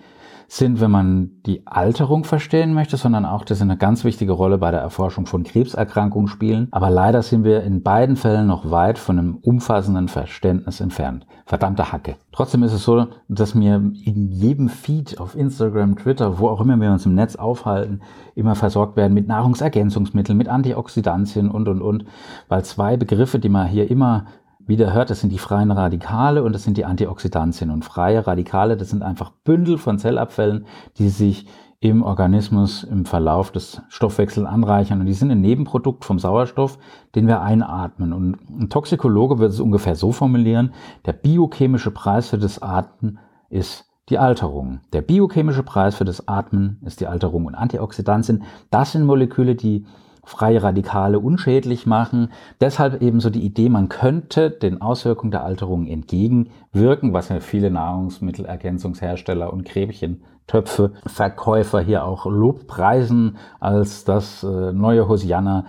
sind, 0.50 0.80
wenn 0.80 0.90
man 0.90 1.30
die 1.44 1.66
Alterung 1.66 2.24
verstehen 2.24 2.72
möchte, 2.72 2.96
sondern 2.96 3.26
auch, 3.26 3.44
dass 3.44 3.58
sie 3.58 3.64
eine 3.64 3.76
ganz 3.76 4.02
wichtige 4.02 4.32
Rolle 4.32 4.56
bei 4.56 4.70
der 4.70 4.80
Erforschung 4.80 5.26
von 5.26 5.44
Krebserkrankungen 5.44 6.26
spielen. 6.26 6.68
Aber 6.70 6.88
leider 6.88 7.22
sind 7.22 7.44
wir 7.44 7.62
in 7.62 7.82
beiden 7.82 8.16
Fällen 8.16 8.46
noch 8.46 8.70
weit 8.70 8.98
von 8.98 9.18
einem 9.18 9.36
umfassenden 9.36 10.08
Verständnis 10.08 10.80
entfernt. 10.80 11.26
Verdammte 11.44 11.92
Hacke. 11.92 12.16
Trotzdem 12.32 12.62
ist 12.62 12.72
es 12.72 12.82
so, 12.82 13.08
dass 13.28 13.54
mir 13.54 13.76
in 14.04 14.32
jedem 14.32 14.70
Feed 14.70 15.20
auf 15.20 15.36
Instagram, 15.36 15.96
Twitter, 15.96 16.38
wo 16.38 16.48
auch 16.48 16.62
immer 16.62 16.80
wir 16.80 16.92
uns 16.92 17.04
im 17.04 17.14
Netz 17.14 17.36
aufhalten, 17.36 18.00
immer 18.34 18.54
versorgt 18.54 18.96
werden 18.96 19.12
mit 19.12 19.28
Nahrungsergänzungsmitteln, 19.28 20.36
mit 20.36 20.48
Antioxidantien 20.48 21.50
und, 21.50 21.68
und, 21.68 21.82
und. 21.82 22.06
Weil 22.48 22.64
zwei 22.64 22.96
Begriffe, 22.96 23.38
die 23.38 23.50
man 23.50 23.66
hier 23.68 23.90
immer 23.90 24.24
wieder 24.68 24.92
hört, 24.92 25.10
das 25.10 25.20
sind 25.20 25.32
die 25.32 25.38
freien 25.38 25.70
Radikale 25.70 26.44
und 26.44 26.52
das 26.52 26.62
sind 26.62 26.76
die 26.76 26.84
Antioxidantien. 26.84 27.70
Und 27.70 27.84
freie 27.84 28.26
Radikale, 28.26 28.76
das 28.76 28.90
sind 28.90 29.02
einfach 29.02 29.30
Bündel 29.30 29.78
von 29.78 29.98
Zellabfällen, 29.98 30.66
die 30.98 31.08
sich 31.08 31.46
im 31.80 32.02
Organismus 32.02 32.82
im 32.82 33.04
Verlauf 33.04 33.52
des 33.52 33.80
Stoffwechsels 33.88 34.46
anreichern. 34.46 35.00
Und 35.00 35.06
die 35.06 35.14
sind 35.14 35.30
ein 35.30 35.40
Nebenprodukt 35.40 36.04
vom 36.04 36.18
Sauerstoff, 36.18 36.78
den 37.14 37.28
wir 37.28 37.40
einatmen. 37.40 38.12
Und 38.12 38.36
ein 38.50 38.68
Toxikologe 38.68 39.38
würde 39.38 39.54
es 39.54 39.60
ungefähr 39.60 39.94
so 39.94 40.12
formulieren, 40.12 40.72
der 41.06 41.12
biochemische 41.12 41.92
Preis 41.92 42.28
für 42.28 42.38
das 42.38 42.60
Atmen 42.60 43.18
ist 43.48 43.86
die 44.08 44.18
Alterung. 44.18 44.80
Der 44.92 45.02
biochemische 45.02 45.62
Preis 45.62 45.94
für 45.94 46.04
das 46.04 46.26
Atmen 46.26 46.80
ist 46.84 47.00
die 47.00 47.06
Alterung. 47.06 47.46
Und 47.46 47.54
Antioxidantien, 47.54 48.42
das 48.70 48.92
sind 48.92 49.04
Moleküle, 49.04 49.54
die 49.54 49.86
freie 50.28 50.62
Radikale 50.62 51.18
unschädlich 51.18 51.86
machen. 51.86 52.30
Deshalb 52.60 53.00
eben 53.00 53.20
so 53.20 53.30
die 53.30 53.44
Idee, 53.44 53.70
man 53.70 53.88
könnte 53.88 54.50
den 54.50 54.82
Auswirkungen 54.82 55.30
der 55.30 55.42
Alterung 55.42 55.86
entgegenwirken, 55.86 57.14
was 57.14 57.30
ja 57.30 57.40
viele 57.40 57.70
Nahrungsmittelergänzungshersteller 57.70 59.50
und 59.50 59.64
Krebchentöpfe, 59.64 60.92
Verkäufer 61.06 61.80
hier 61.80 62.04
auch 62.04 62.26
Lobpreisen 62.26 63.38
als 63.58 64.04
das 64.04 64.42
äh, 64.42 64.72
neue 64.72 65.08
Hosianna. 65.08 65.64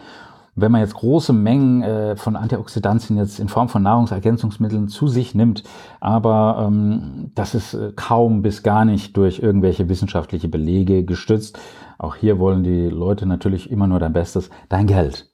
Wenn 0.62 0.72
man 0.72 0.82
jetzt 0.82 0.96
große 0.96 1.34
Mengen 1.34 1.82
äh, 1.82 2.16
von 2.16 2.36
Antioxidantien 2.36 3.18
jetzt 3.18 3.39
in 3.39 3.50
Form 3.50 3.70
von 3.70 3.84
Nahrungsergänzungsmitteln 3.84 4.88
zu 4.88 5.08
sich 5.08 5.36
nimmt, 5.36 5.63
aber 6.00 6.66
ähm, 6.68 7.32
das 7.36 7.56
ist 7.56 7.74
äh, 7.74 7.92
kaum 7.96 8.42
bis 8.42 8.63
gar 8.63 8.86
nicht 8.86 9.16
durch 9.18 9.39
irgendwelche 9.39 9.89
wissenschaftliche 9.89 10.48
Belege 10.48 11.04
gestützt, 11.04 11.60
auch 11.98 12.16
hier 12.16 12.39
wollen 12.39 12.63
die 12.63 12.89
Leute 12.89 13.25
natürlich 13.25 13.70
immer 13.70 13.88
nur 13.88 14.00
dein 14.00 14.13
Bestes, 14.13 14.50
dein 14.70 14.88
Geld. 14.88 15.28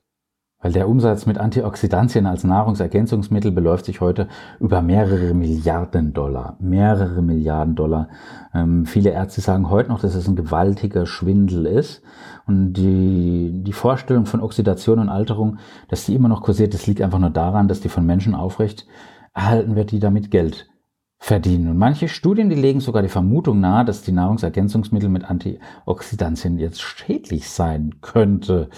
Weil 0.65 0.71
der 0.71 0.89
Umsatz 0.89 1.27
mit 1.27 1.37
Antioxidantien 1.37 2.25
als 2.25 2.43
Nahrungsergänzungsmittel 2.43 3.51
beläuft 3.51 3.85
sich 3.85 4.01
heute 4.01 4.27
über 4.59 4.81
mehrere 4.81 5.35
Milliarden 5.35 6.11
Dollar. 6.11 6.57
Mehrere 6.59 7.21
Milliarden 7.21 7.75
Dollar. 7.75 8.09
Ähm, 8.51 8.87
viele 8.87 9.11
Ärzte 9.11 9.41
sagen 9.41 9.69
heute 9.69 9.89
noch, 9.89 9.99
dass 9.99 10.15
es 10.15 10.27
ein 10.27 10.35
gewaltiger 10.35 11.05
Schwindel 11.05 11.67
ist. 11.67 12.01
Und 12.47 12.73
die, 12.73 13.61
die 13.63 13.73
Vorstellung 13.73 14.25
von 14.25 14.41
Oxidation 14.41 14.97
und 14.97 15.09
Alterung, 15.09 15.59
dass 15.87 16.07
die 16.07 16.15
immer 16.15 16.29
noch 16.29 16.41
kursiert, 16.41 16.73
das 16.73 16.87
liegt 16.87 17.03
einfach 17.03 17.19
nur 17.19 17.29
daran, 17.29 17.67
dass 17.67 17.81
die 17.81 17.89
von 17.89 18.03
Menschen 18.03 18.33
aufrecht 18.33 18.87
erhalten 19.35 19.75
wird, 19.75 19.91
die 19.91 19.99
damit 19.99 20.31
Geld 20.31 20.67
verdienen. 21.25 21.69
Und 21.69 21.77
manche 21.79 22.07
Studien, 22.07 22.51
die 22.51 22.55
legen 22.55 22.81
sogar 22.81 23.01
die 23.01 23.09
Vermutung 23.09 23.59
nahe, 23.59 23.83
dass 23.83 24.03
die 24.03 24.11
Nahrungsergänzungsmittel 24.11 25.09
mit 25.09 25.23
Antioxidantien 25.25 26.59
jetzt 26.59 26.83
schädlich 26.83 27.49
sein 27.49 27.95
könnte. 28.01 28.69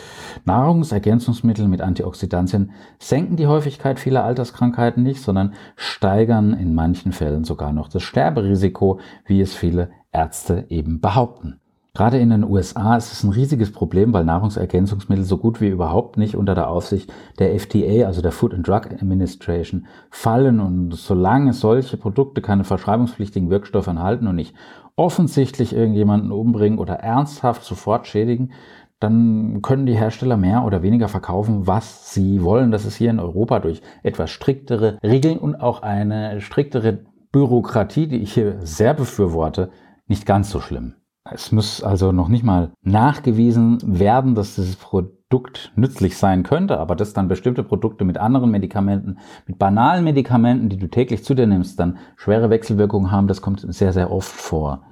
Nahrungsergänzungsmittel 0.46 1.68
mit 1.68 1.82
Antioxidantien 1.82 2.72
senken 3.00 3.36
die 3.36 3.48
Häufigkeit 3.48 4.00
vieler 4.00 4.24
Alterskrankheiten 4.24 5.04
nicht, 5.04 5.22
sondern 5.22 5.56
steigern 5.76 6.54
in 6.54 6.74
manchen 6.74 7.12
Fällen 7.12 7.44
sogar 7.44 7.74
noch 7.74 7.90
das 7.90 8.04
Sterberisiko, 8.04 9.02
wie 9.26 9.42
es 9.42 9.54
viele 9.54 9.92
Ärzte 10.14 10.68
eben 10.70 11.02
behaupten. 11.02 11.60
Gerade 11.98 12.20
in 12.20 12.30
den 12.30 12.44
USA 12.44 12.96
ist 12.96 13.12
es 13.12 13.24
ein 13.24 13.32
riesiges 13.32 13.72
Problem, 13.72 14.14
weil 14.14 14.24
Nahrungsergänzungsmittel 14.24 15.26
so 15.26 15.40
gut 15.40 15.62
wie 15.62 15.70
überhaupt 15.70 16.16
nicht 16.16 16.36
unter 16.36 16.54
der 16.54 16.70
Aufsicht 16.70 17.12
der 17.40 17.56
FDA, 17.56 18.06
also 18.06 18.22
der 18.22 18.32
Food 18.32 18.54
and 18.54 18.68
Drug 18.68 18.92
Administration, 18.92 19.88
fallen. 20.12 20.60
Und 20.60 20.94
solange 20.94 21.54
solche 21.54 21.98
Produkte 21.98 22.44
keine 22.44 22.66
verschreibungspflichtigen 22.66 23.50
Wirkstoffe 23.50 23.88
enthalten 23.88 24.28
und 24.28 24.36
nicht 24.36 24.54
offensichtlich 24.96 25.74
irgendjemanden 25.74 26.32
umbringen 26.32 26.78
oder 26.78 26.98
ernsthaft 26.98 27.64
sofort 27.64 28.06
schädigen, 28.06 28.52
dann 29.00 29.64
können 29.64 29.88
die 29.88 29.98
Hersteller 29.98 30.38
mehr 30.38 30.66
oder 30.66 30.84
weniger 30.84 31.08
verkaufen, 31.08 31.66
was 31.66 32.14
sie 32.14 32.44
wollen. 32.44 32.70
Das 32.70 32.86
ist 32.86 32.98
hier 32.98 33.10
in 33.10 33.20
Europa 33.20 33.58
durch 33.58 33.82
etwas 34.04 34.30
striktere 34.30 35.00
Regeln 35.02 35.40
und 35.40 35.56
auch 35.56 35.82
eine 35.82 36.42
striktere 36.42 37.00
Bürokratie, 37.32 38.06
die 38.06 38.18
ich 38.18 38.34
hier 38.34 38.60
sehr 38.62 38.94
befürworte, 38.94 39.72
nicht 40.06 40.28
ganz 40.28 40.52
so 40.52 40.60
schlimm. 40.60 40.94
Es 41.32 41.52
muss 41.52 41.84
also 41.84 42.12
noch 42.12 42.28
nicht 42.28 42.44
mal 42.44 42.72
nachgewiesen 42.84 43.80
werden, 43.84 44.36
dass 44.36 44.56
dieses 44.56 44.76
Produkt 44.76 45.72
nützlich 45.76 46.18
sein 46.18 46.44
könnte, 46.44 46.80
aber 46.80 46.96
dass 46.96 47.14
dann 47.14 47.28
bestimmte 47.28 47.64
Produkte 47.64 48.06
mit 48.06 48.18
anderen 48.18 48.52
Medikamenten, 48.52 49.18
mit 49.46 49.60
banalen 49.60 50.04
Medikamenten, 50.04 50.70
die 50.70 50.78
du 50.78 50.88
täglich 50.88 51.24
zu 51.24 51.34
dir 51.34 51.48
nimmst, 51.48 51.80
dann 51.80 51.98
schwere 52.16 52.50
Wechselwirkungen 52.50 53.12
haben, 53.12 53.28
das 53.28 53.42
kommt 53.42 53.62
sehr, 53.74 53.94
sehr 53.94 54.12
oft 54.12 54.32
vor. 54.32 54.84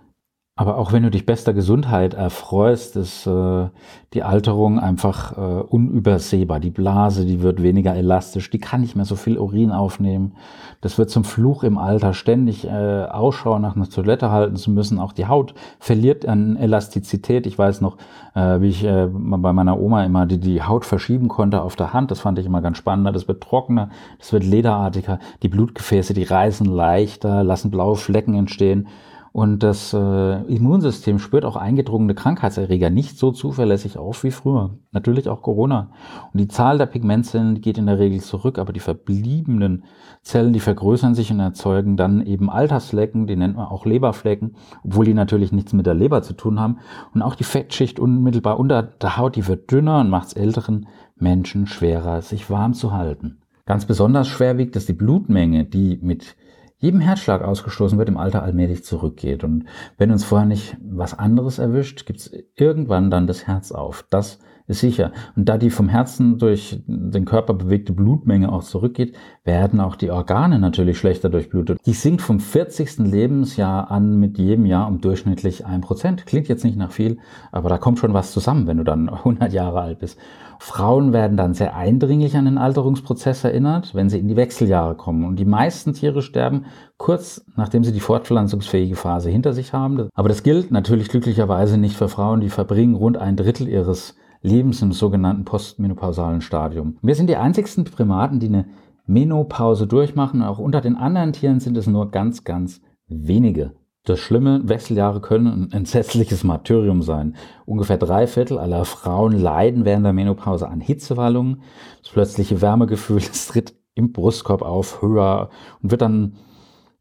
Aber 0.58 0.78
auch 0.78 0.94
wenn 0.94 1.04
du 1.04 1.12
dich 1.12 1.26
bester 1.26 1.54
Gesundheit 1.54 2.14
erfreust, 2.14 2.96
ist 2.96 3.28
äh, 3.28 3.68
die 4.14 4.24
Alterung 4.24 4.80
einfach 4.80 5.38
äh, 5.38 5.62
unübersehbar. 5.64 6.62
Die 6.62 6.70
Blase, 6.70 7.26
die 7.26 7.42
wird 7.42 7.62
weniger 7.62 7.94
elastisch, 7.94 8.50
die 8.52 8.60
kann 8.60 8.80
nicht 8.80 8.96
mehr 8.96 9.04
so 9.04 9.18
viel 9.18 9.38
Urin 9.38 9.74
aufnehmen. 9.74 10.38
Das 10.80 10.98
wird 10.98 11.10
zum 11.10 11.26
Fluch 11.26 11.64
im 11.64 11.78
Alter, 11.78 12.14
ständig 12.14 12.66
äh, 12.66 12.70
Ausschau 12.70 13.60
nach 13.60 13.76
einer 13.76 13.90
Toilette 13.90 14.32
halten 14.32 14.56
zu 14.56 14.72
müssen. 14.72 14.98
Auch 14.98 15.12
die 15.12 15.28
Haut 15.28 15.56
verliert 15.80 16.26
an 16.26 16.56
Elastizität. 16.56 17.48
Ich 17.48 17.60
weiß 17.60 17.82
noch, 17.82 17.98
äh, 18.34 18.62
wie 18.62 18.70
ich 18.70 18.86
äh, 18.86 19.10
bei 19.12 19.52
meiner 19.52 19.78
Oma 19.78 20.06
immer 20.06 20.26
die, 20.26 20.40
die 20.40 20.64
Haut 20.64 20.86
verschieben 20.86 21.28
konnte 21.28 21.64
auf 21.64 21.76
der 21.76 21.92
Hand. 21.92 22.12
Das 22.12 22.22
fand 22.22 22.40
ich 22.40 22.46
immer 22.46 22.62
ganz 22.62 22.78
spannend. 22.78 23.14
Das 23.14 23.28
wird 23.28 23.44
trockener, 23.44 23.90
das 24.20 24.32
wird 24.32 24.46
lederartiger. 24.46 25.20
Die 25.44 25.50
Blutgefäße, 25.50 26.14
die 26.14 26.24
reißen 26.24 26.66
leichter, 26.66 27.44
lassen 27.44 27.72
blaue 27.72 27.98
Flecken 27.98 28.36
entstehen. 28.36 28.88
Und 29.36 29.64
das 29.64 29.94
äh, 29.94 30.44
Immunsystem 30.44 31.20
spürt 31.20 31.44
auch 31.44 31.58
eingedrungene 31.58 32.16
Krankheitserreger 32.16 32.90
nicht 32.90 33.18
so 33.18 33.32
zuverlässig 33.32 33.98
auf 33.98 34.24
wie 34.24 34.32
früher. 34.32 34.78
Natürlich 34.94 35.28
auch 35.28 35.42
Corona. 35.42 35.92
Und 36.32 36.40
die 36.40 36.48
Zahl 36.48 36.78
der 36.78 36.86
Pigmentzellen 36.86 37.60
geht 37.60 37.78
in 37.78 37.88
der 37.88 38.00
Regel 38.00 38.22
zurück, 38.22 38.58
aber 38.58 38.72
die 38.72 38.80
verbliebenen 38.80 39.84
Zellen, 40.22 40.54
die 40.54 40.62
vergrößern 40.62 41.16
sich 41.16 41.32
und 41.32 41.42
erzeugen 41.42 41.98
dann 41.98 42.26
eben 42.26 42.50
Altersflecken, 42.50 43.28
die 43.28 43.36
nennt 43.36 43.58
man 43.58 43.66
auch 43.66 43.86
Leberflecken, 43.86 44.56
obwohl 44.86 45.04
die 45.04 45.14
natürlich 45.14 45.52
nichts 45.52 45.74
mit 45.74 45.86
der 45.86 45.96
Leber 45.96 46.22
zu 46.22 46.32
tun 46.32 46.58
haben. 46.58 46.78
Und 47.14 47.22
auch 47.22 47.36
die 47.36 47.44
Fettschicht 47.44 48.00
unmittelbar 48.00 48.58
unter 48.58 48.84
der 48.84 49.18
Haut, 49.18 49.36
die 49.36 49.50
wird 49.50 49.70
dünner 49.70 50.00
und 50.00 50.10
macht 50.10 50.28
es 50.28 50.34
älteren 50.34 50.88
Menschen 51.18 51.68
schwerer, 51.68 52.22
sich 52.22 52.50
warm 52.50 52.74
zu 52.74 52.94
halten. 52.94 53.40
Ganz 53.66 53.84
besonders 53.84 54.30
schwer 54.30 54.58
wiegt, 54.58 54.78
dass 54.78 54.86
die 54.86 54.94
Blutmenge, 54.94 55.66
die 55.66 56.00
mit 56.02 56.38
jedem 56.86 57.02
Herzschlag 57.02 57.42
ausgestoßen 57.42 57.98
wird, 57.98 58.10
im 58.10 58.18
Alter 58.18 58.44
allmählich 58.44 58.84
zurückgeht. 58.84 59.44
Und 59.44 59.66
wenn 59.98 60.12
uns 60.12 60.24
vorher 60.24 60.46
nicht 60.46 60.78
was 60.82 61.18
anderes 61.18 61.58
erwischt, 61.58 62.06
gibt 62.06 62.20
es 62.20 62.32
irgendwann 62.56 63.10
dann 63.10 63.26
das 63.26 63.48
Herz 63.48 63.72
auf. 63.72 64.06
Das 64.12 64.38
ist 64.68 64.80
sicher. 64.80 65.12
Und 65.36 65.48
da 65.48 65.58
die 65.58 65.70
vom 65.70 65.90
Herzen 65.90 66.38
durch 66.38 66.82
den 66.88 67.26
Körper 67.26 67.54
bewegte 67.54 67.94
Blutmenge 67.94 68.52
auch 68.52 68.64
zurückgeht, 68.64 69.16
werden 69.44 69.80
auch 69.80 69.96
die 69.96 70.10
Organe 70.10 70.60
natürlich 70.60 70.98
schlechter 70.98 71.30
durchblutet. 71.30 71.80
Die 71.86 71.94
sinkt 71.94 72.22
vom 72.22 72.40
40. 72.40 73.00
Lebensjahr 73.00 73.92
an 73.92 74.20
mit 74.20 74.38
jedem 74.38 74.66
Jahr 74.66 74.88
um 74.88 75.02
durchschnittlich 75.02 75.66
ein 75.66 75.82
Prozent. 75.82 76.26
Klingt 76.26 76.48
jetzt 76.48 76.64
nicht 76.64 76.78
nach 76.78 76.92
viel, 76.92 77.20
aber 77.52 77.70
da 77.70 77.78
kommt 77.78 78.00
schon 78.00 78.14
was 78.14 78.32
zusammen, 78.32 78.68
wenn 78.68 78.78
du 78.78 78.84
dann 78.84 79.10
100 79.26 79.54
Jahre 79.54 79.82
alt 79.82 80.00
bist. 80.00 80.18
Frauen 80.58 81.12
werden 81.12 81.38
dann 81.38 81.54
sehr 81.54 81.76
eindringlich 81.76 82.38
an 82.38 82.46
den 82.46 82.58
Alterungsprozess 82.58 83.44
erinnert, 83.44 83.94
wenn 83.94 84.10
sie 84.10 84.20
in 84.20 84.28
die 84.28 84.38
Wechseljahre 84.38 84.96
kommen. 84.96 85.26
Und 85.26 85.38
die 85.38 85.46
meisten 85.46 85.94
Tiere 85.94 86.22
sterben 86.22 86.66
kurz 86.98 87.46
nachdem 87.56 87.84
sie 87.84 87.92
die 87.92 88.00
fortpflanzungsfähige 88.00 88.96
Phase 88.96 89.30
hinter 89.30 89.54
sich 89.54 89.74
haben. 89.74 90.10
Aber 90.14 90.30
das 90.30 90.44
gilt 90.44 90.72
natürlich 90.72 91.10
glücklicherweise 91.10 91.78
nicht 91.78 91.96
für 91.96 92.10
Frauen, 92.10 92.42
die 92.42 92.50
verbringen 92.50 92.96
rund 92.96 93.18
ein 93.18 93.36
Drittel 93.36 93.68
ihres 93.68 94.16
Lebens 94.46 94.82
im 94.82 94.92
sogenannten 94.92 95.44
postmenopausalen 95.44 96.42
Stadium. 96.42 96.98
Wir 97.02 97.16
sind 97.16 97.30
die 97.30 97.36
einzigsten 97.36 97.84
Primaten, 97.84 98.40
die 98.40 98.48
eine 98.48 98.66
Menopause 99.08 99.88
durchmachen. 99.88 100.42
Auch 100.42 100.60
unter 100.60 100.82
den 100.82 100.96
anderen 100.96 101.34
Tieren 101.34 101.60
sind 101.60 101.76
es 101.78 101.88
nur 101.88 102.12
ganz, 102.12 102.44
ganz 102.44 102.82
wenige. 103.08 103.74
Das 104.04 104.20
schlimme 104.20 104.70
Wechseljahre 104.70 105.20
können 105.20 105.48
ein 105.48 105.72
entsetzliches 105.72 106.44
Martyrium 106.44 107.02
sein. 107.02 107.36
Ungefähr 107.66 107.98
drei 107.98 108.28
Viertel 108.28 108.60
aller 108.60 108.86
Frauen 108.86 109.32
leiden 109.34 109.84
während 109.84 110.06
der 110.06 110.14
Menopause 110.14 110.70
an 110.70 110.80
Hitzewallungen. 110.80 111.62
Das 112.04 112.12
plötzliche 112.12 112.62
Wärmegefühl, 112.62 113.20
das 113.20 113.48
tritt 113.48 113.74
im 113.96 114.12
Brustkorb 114.12 114.62
auf, 114.62 115.02
höher 115.02 115.50
und 115.82 115.90
wird 115.90 116.02
dann 116.02 116.36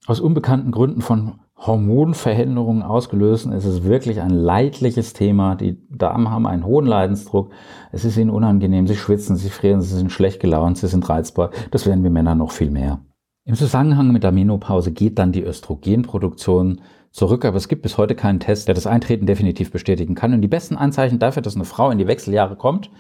aus 0.07 0.21
unbekannten 0.21 0.71
Gründen 0.71 1.03
von 1.03 1.41
Hormonveränderungen 1.67 2.83
ausgelöst. 2.83 3.47
Es 3.47 3.65
ist 3.65 3.85
wirklich 3.85 4.21
ein 4.21 4.31
leidliches 4.31 5.13
Thema. 5.13 5.55
Die 5.55 5.79
Damen 5.89 6.31
haben 6.31 6.47
einen 6.47 6.67
hohen 6.67 6.87
Leidensdruck. 6.87 7.51
Es 7.93 8.05
ist 8.05 8.17
ihnen 8.17 8.31
unangenehm. 8.31 8.87
Sie 8.87 8.97
schwitzen, 8.97 9.37
sie 9.37 9.51
frieren, 9.51 9.81
sie 9.81 9.97
sind 9.97 10.13
schlecht 10.13 10.41
gelaunt, 10.41 10.79
sie 10.79 10.89
sind 10.89 11.09
reizbar. 11.09 11.51
Das 11.71 11.87
werden 11.87 12.03
wir 12.03 12.11
Männer 12.11 12.35
noch 12.35 12.53
viel 12.53 12.71
mehr. 12.71 13.01
Im 13.47 13.55
Zusammenhang 13.55 14.11
mit 14.11 14.25
der 14.25 14.33
Menopause 14.33 14.93
geht 14.93 15.19
dann 15.19 15.33
die 15.33 15.43
Östrogenproduktion 15.43 16.81
zurück, 17.11 17.45
aber 17.45 17.57
es 17.57 17.69
gibt 17.69 17.83
bis 17.83 17.97
heute 17.97 18.15
keinen 18.15 18.41
Test, 18.41 18.69
der 18.69 18.75
das 18.75 18.87
Eintreten 18.87 19.27
definitiv 19.27 19.71
bestätigen 19.71 20.15
kann. 20.15 20.35
Und 20.35 20.43
die 20.43 20.49
besten 20.49 20.77
Anzeichen 20.77 21.19
dafür, 21.19 21.43
dass 21.43 21.55
eine 21.55 21.65
Frau 21.65 21.91
in 21.91 21.99
die 21.99 22.07
Wechseljahre 22.07 22.57
kommt, 22.57 22.91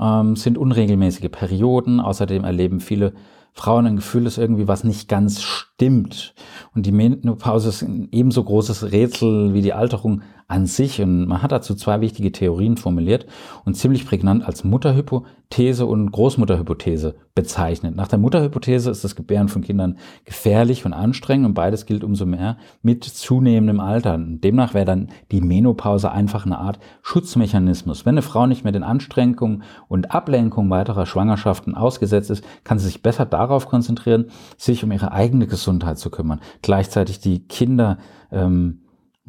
ähm, 0.00 0.36
sind 0.36 0.56
unregelmäßige 0.56 1.30
Perioden. 1.30 2.00
Außerdem 2.00 2.44
erleben 2.44 2.80
viele 2.80 3.12
Frauen 3.58 3.86
ein 3.86 3.96
Gefühl, 3.96 4.24
dass 4.24 4.38
irgendwie 4.38 4.68
was 4.68 4.84
nicht 4.84 5.08
ganz 5.08 5.42
stimmt. 5.42 6.34
Und 6.74 6.86
die 6.86 6.92
Menopause 6.92 7.70
ist 7.70 7.82
ein 7.82 8.08
ebenso 8.12 8.44
großes 8.44 8.92
Rätsel 8.92 9.52
wie 9.52 9.62
die 9.62 9.72
Alterung 9.72 10.22
an 10.48 10.64
sich. 10.64 11.00
Und 11.00 11.26
man 11.26 11.42
hat 11.42 11.52
dazu 11.52 11.74
zwei 11.74 12.00
wichtige 12.00 12.32
Theorien 12.32 12.78
formuliert 12.78 13.26
und 13.64 13.74
ziemlich 13.74 14.06
prägnant 14.06 14.42
als 14.42 14.64
Mutterhypothese 14.64 15.84
und 15.84 16.10
Großmutterhypothese 16.10 17.16
bezeichnet. 17.34 17.94
Nach 17.94 18.08
der 18.08 18.18
Mutterhypothese 18.18 18.90
ist 18.90 19.04
das 19.04 19.14
Gebären 19.14 19.48
von 19.48 19.60
Kindern 19.62 19.98
gefährlich 20.24 20.86
und 20.86 20.94
anstrengend 20.94 21.46
und 21.46 21.54
beides 21.54 21.84
gilt 21.84 22.02
umso 22.02 22.24
mehr 22.24 22.56
mit 22.80 23.04
zunehmendem 23.04 23.78
Alter. 23.78 24.18
Demnach 24.18 24.72
wäre 24.72 24.86
dann 24.86 25.08
die 25.30 25.42
Menopause 25.42 26.10
einfach 26.10 26.46
eine 26.46 26.58
Art 26.58 26.78
Schutzmechanismus. 27.02 28.06
Wenn 28.06 28.14
eine 28.14 28.22
Frau 28.22 28.46
nicht 28.46 28.64
mehr 28.64 28.72
den 28.72 28.84
Anstrengungen 28.84 29.62
und 29.86 30.12
Ablenkungen 30.12 30.70
weiterer 30.70 31.04
Schwangerschaften 31.04 31.74
ausgesetzt 31.74 32.30
ist, 32.30 32.42
kann 32.64 32.78
sie 32.78 32.86
sich 32.86 33.02
besser 33.02 33.26
darauf 33.26 33.68
konzentrieren, 33.68 34.30
sich 34.56 34.82
um 34.82 34.92
ihre 34.92 35.12
eigene 35.12 35.46
Gesundheit 35.46 35.98
zu 35.98 36.08
kümmern. 36.08 36.40
Gleichzeitig 36.62 37.20
die 37.20 37.46
Kinder 37.46 37.98
ähm, 38.32 38.80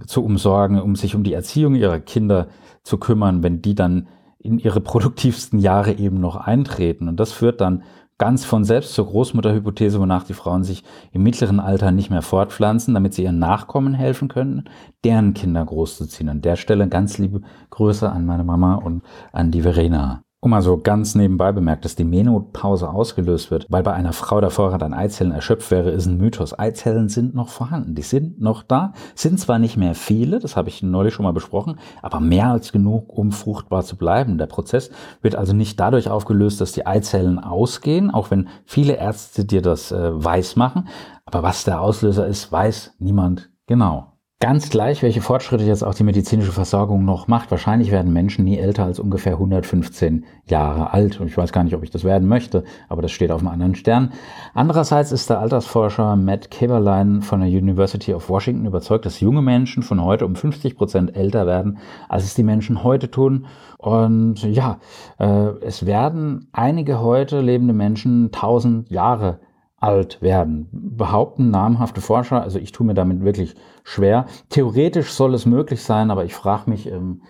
zu 0.05 0.23
umsorgen, 0.23 0.81
um 0.81 0.95
sich 0.95 1.15
um 1.15 1.23
die 1.23 1.33
Erziehung 1.33 1.75
ihrer 1.75 1.99
Kinder 1.99 2.47
zu 2.83 2.97
kümmern, 2.97 3.43
wenn 3.43 3.61
die 3.61 3.75
dann 3.75 4.07
in 4.39 4.59
ihre 4.59 4.81
produktivsten 4.81 5.59
Jahre 5.59 5.93
eben 5.93 6.19
noch 6.19 6.35
eintreten. 6.35 7.07
Und 7.07 7.19
das 7.19 7.31
führt 7.31 7.61
dann 7.61 7.83
ganz 8.17 8.45
von 8.45 8.65
selbst 8.65 8.93
zur 8.93 9.07
Großmutterhypothese, 9.07 9.99
wonach 9.99 10.23
die 10.23 10.33
Frauen 10.33 10.63
sich 10.63 10.83
im 11.11 11.23
mittleren 11.23 11.59
Alter 11.59 11.91
nicht 11.91 12.09
mehr 12.09 12.21
fortpflanzen, 12.21 12.93
damit 12.93 13.13
sie 13.13 13.23
ihren 13.23 13.39
Nachkommen 13.39 13.93
helfen 13.93 14.27
können, 14.27 14.69
deren 15.03 15.33
Kinder 15.33 15.65
großzuziehen. 15.65 16.29
An 16.29 16.41
der 16.41 16.57
Stelle 16.57 16.87
ganz 16.89 17.17
liebe 17.17 17.41
Grüße 17.69 18.11
an 18.11 18.25
meine 18.25 18.43
Mama 18.43 18.75
und 18.75 19.03
an 19.31 19.51
die 19.51 19.61
Verena. 19.61 20.21
Um 20.41 20.51
mal 20.51 20.61
so 20.61 20.77
ganz 20.77 21.15
nebenbei 21.15 21.51
bemerkt, 21.51 21.83
dass 21.83 21.97
die 21.97 22.05
Menopause 22.05 22.89
ausgelöst 22.89 23.51
wird, 23.51 23.65
weil 23.67 23.83
bei 23.83 23.91
einer 23.91 24.13
Frau 24.13 24.39
der 24.39 24.51
Vorrat 24.51 24.81
an 24.83 24.93
Eizellen 24.93 25.33
erschöpft 25.33 25.69
wäre, 25.69 25.91
ist 25.91 26.05
ein 26.05 26.17
Mythos. 26.17 26.57
Eizellen 26.57 27.09
sind 27.09 27.35
noch 27.35 27.49
vorhanden, 27.49 27.93
die 27.93 28.03
sind 28.03 28.39
noch 28.39 28.63
da, 28.63 28.93
sind 29.15 29.37
zwar 29.37 29.59
nicht 29.59 29.75
mehr 29.75 29.95
viele, 29.95 30.39
das 30.39 30.55
habe 30.55 30.69
ich 30.69 30.81
neulich 30.81 31.13
schon 31.13 31.25
mal 31.25 31.33
besprochen, 31.33 31.77
aber 32.01 32.21
mehr 32.21 32.47
als 32.47 32.71
genug, 32.71 33.11
um 33.11 33.33
fruchtbar 33.33 33.83
zu 33.83 33.97
bleiben. 33.97 34.37
Der 34.37 34.45
Prozess 34.45 34.91
wird 35.21 35.35
also 35.35 35.51
nicht 35.51 35.77
dadurch 35.77 36.09
aufgelöst, 36.09 36.61
dass 36.61 36.71
die 36.71 36.85
Eizellen 36.85 37.39
ausgehen, 37.39 38.09
auch 38.09 38.31
wenn 38.31 38.47
viele 38.63 38.93
Ärzte 38.93 39.43
dir 39.43 39.61
das 39.61 39.91
äh, 39.91 40.23
weiß 40.23 40.55
machen. 40.55 40.87
Aber 41.25 41.43
was 41.43 41.65
der 41.65 41.81
Auslöser 41.81 42.25
ist, 42.27 42.49
weiß 42.49 42.95
niemand 42.99 43.49
genau. 43.67 44.18
Ganz 44.41 44.69
gleich, 44.69 45.03
welche 45.03 45.19
Fortschritte 45.19 45.65
jetzt 45.65 45.83
auch 45.83 45.93
die 45.93 46.05
medizinische 46.05 46.53
Versorgung 46.53 47.03
noch 47.03 47.27
macht. 47.27 47.51
Wahrscheinlich 47.51 47.91
werden 47.91 48.13
Menschen 48.13 48.45
nie 48.45 48.57
älter 48.57 48.85
als 48.85 48.97
ungefähr 48.97 49.33
115 49.33 50.23
Jahre 50.45 50.93
alt. 50.93 51.19
Und 51.19 51.27
ich 51.27 51.35
weiß 51.35 51.51
gar 51.51 51.65
nicht, 51.65 51.75
ob 51.75 51.83
ich 51.83 51.89
das 51.89 52.05
werden 52.05 52.25
möchte, 52.25 52.63
aber 52.87 53.01
das 53.01 53.11
steht 53.11 53.31
auf 53.31 53.41
einem 53.41 53.49
anderen 53.49 53.75
Stern. 53.75 54.13
Andererseits 54.53 55.11
ist 55.11 55.29
der 55.29 55.41
Altersforscher 55.41 56.15
Matt 56.15 56.51
Keberlein 56.51 57.21
von 57.21 57.41
der 57.41 57.49
University 57.49 58.13
of 58.13 58.29
Washington 58.29 58.65
überzeugt, 58.65 59.05
dass 59.05 59.19
junge 59.19 59.41
Menschen 59.41 59.83
von 59.83 60.01
heute 60.01 60.25
um 60.25 60.37
50 60.37 60.77
Prozent 60.77 61.17
älter 61.17 61.45
werden, 61.45 61.77
als 62.07 62.23
es 62.23 62.33
die 62.33 62.43
Menschen 62.43 62.81
heute 62.81 63.11
tun. 63.11 63.45
Und 63.77 64.41
ja, 64.43 64.79
äh, 65.17 65.49
es 65.59 65.85
werden 65.85 66.47
einige 66.53 67.01
heute 67.01 67.41
lebende 67.41 67.73
Menschen 67.73 68.27
1000 68.27 68.89
Jahre 68.89 69.41
alt 69.79 70.21
werden. 70.21 70.67
Behaupten 70.71 71.51
namhafte 71.51 72.01
Forscher, 72.01 72.41
also 72.41 72.59
ich 72.59 72.71
tue 72.71 72.85
mir 72.85 72.93
damit 72.93 73.23
wirklich 73.23 73.55
schwer. 73.83 74.25
Theoretisch 74.49 75.11
soll 75.11 75.33
es 75.33 75.45
möglich 75.45 75.83
sein, 75.83 76.11
aber 76.11 76.25
ich 76.25 76.33
frage 76.33 76.69
mich, 76.69 76.91
ähm, 76.91 77.21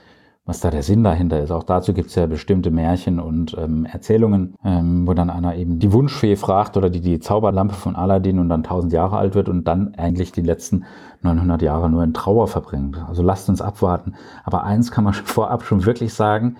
was 0.49 0.61
da 0.61 0.71
der 0.71 0.81
Sinn 0.81 1.03
dahinter 1.03 1.39
ist. 1.39 1.51
Auch 1.51 1.61
dazu 1.61 1.93
gibt 1.93 2.09
es 2.09 2.15
ja 2.15 2.25
bestimmte 2.25 2.71
Märchen 2.71 3.19
und 3.19 3.55
ähm, 3.55 3.85
Erzählungen, 3.85 4.55
ähm, 4.65 5.07
wo 5.07 5.13
dann 5.13 5.29
einer 5.29 5.55
eben 5.55 5.77
die 5.77 5.93
Wunschfee 5.93 6.35
fragt 6.35 6.75
oder 6.75 6.89
die, 6.89 7.01
die 7.01 7.19
Zauberlampe 7.19 7.75
von 7.75 7.95
Aladdin 7.95 8.39
und 8.39 8.49
dann 8.49 8.63
1000 8.63 8.91
Jahre 8.91 9.17
alt 9.17 9.35
wird 9.35 9.47
und 9.47 9.65
dann 9.65 9.93
eigentlich 9.93 10.31
die 10.31 10.41
letzten 10.41 10.85
900 11.21 11.61
Jahre 11.61 11.87
nur 11.87 12.03
in 12.03 12.15
Trauer 12.15 12.47
verbringt. 12.47 12.97
Also 13.07 13.21
lasst 13.21 13.47
uns 13.47 13.61
abwarten. 13.61 14.15
Aber 14.43 14.63
eins 14.63 14.89
kann 14.89 15.03
man 15.03 15.13
vorab 15.13 15.63
schon 15.63 15.85
wirklich 15.85 16.15
sagen, 16.15 16.57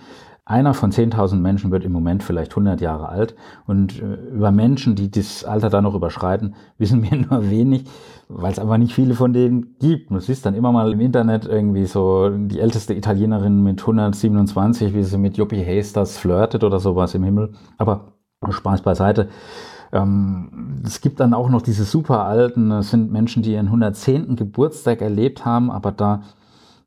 einer 0.50 0.74
von 0.74 0.92
10.000 0.92 1.36
Menschen 1.36 1.70
wird 1.72 1.84
im 1.84 1.92
Moment 1.92 2.24
vielleicht 2.24 2.52
100 2.52 2.82
Jahre 2.82 3.10
alt 3.10 3.36
und 3.68 4.02
äh, 4.02 4.16
über 4.34 4.52
Menschen, 4.52 4.96
die 4.96 5.12
das 5.12 5.44
Alter 5.44 5.70
dann 5.70 5.84
noch 5.84 5.94
überschreiten, 5.94 6.56
wissen 6.80 7.04
wir 7.04 7.18
nur 7.18 7.50
wenig, 7.52 7.86
weil 8.28 8.52
es 8.52 8.60
einfach 8.60 8.78
nicht 8.78 8.94
viele 8.94 9.14
von 9.14 9.32
denen 9.32 9.76
gibt. 9.80 10.10
Du 10.10 10.20
siehst 10.20 10.46
dann 10.46 10.56
immer 10.56 10.72
mal 10.72 10.92
im 10.92 11.00
Internet 11.00 11.46
irgendwie 11.46 11.86
so 11.86 12.30
die 12.30 12.60
älteste 12.60 12.96
Italienerin 12.96 13.62
mit 13.62 13.80
127, 13.82 14.94
wie 14.96 15.04
sie 15.04 15.18
mit 15.20 15.38
Joppie 15.38 15.64
Hasters 15.64 16.18
flirtet 16.18 16.64
oder 16.64 16.80
sowas 16.80 17.14
im 17.14 17.24
Himmel. 17.24 17.54
Aber 17.78 18.14
Spaß 18.50 18.82
beiseite. 18.82 19.30
Ähm, 19.92 20.82
es 20.84 21.02
gibt 21.02 21.20
dann 21.20 21.34
auch 21.34 21.50
noch 21.50 21.62
diese 21.62 21.84
super 21.84 22.26
alten, 22.26 22.70
das 22.70 22.90
sind 22.90 23.12
Menschen, 23.12 23.44
die 23.44 23.54
ihren 23.54 23.68
110. 23.68 24.36
Geburtstag 24.36 25.02
erlebt 25.02 25.46
haben, 25.46 25.70
aber 25.70 25.92
da 25.92 26.22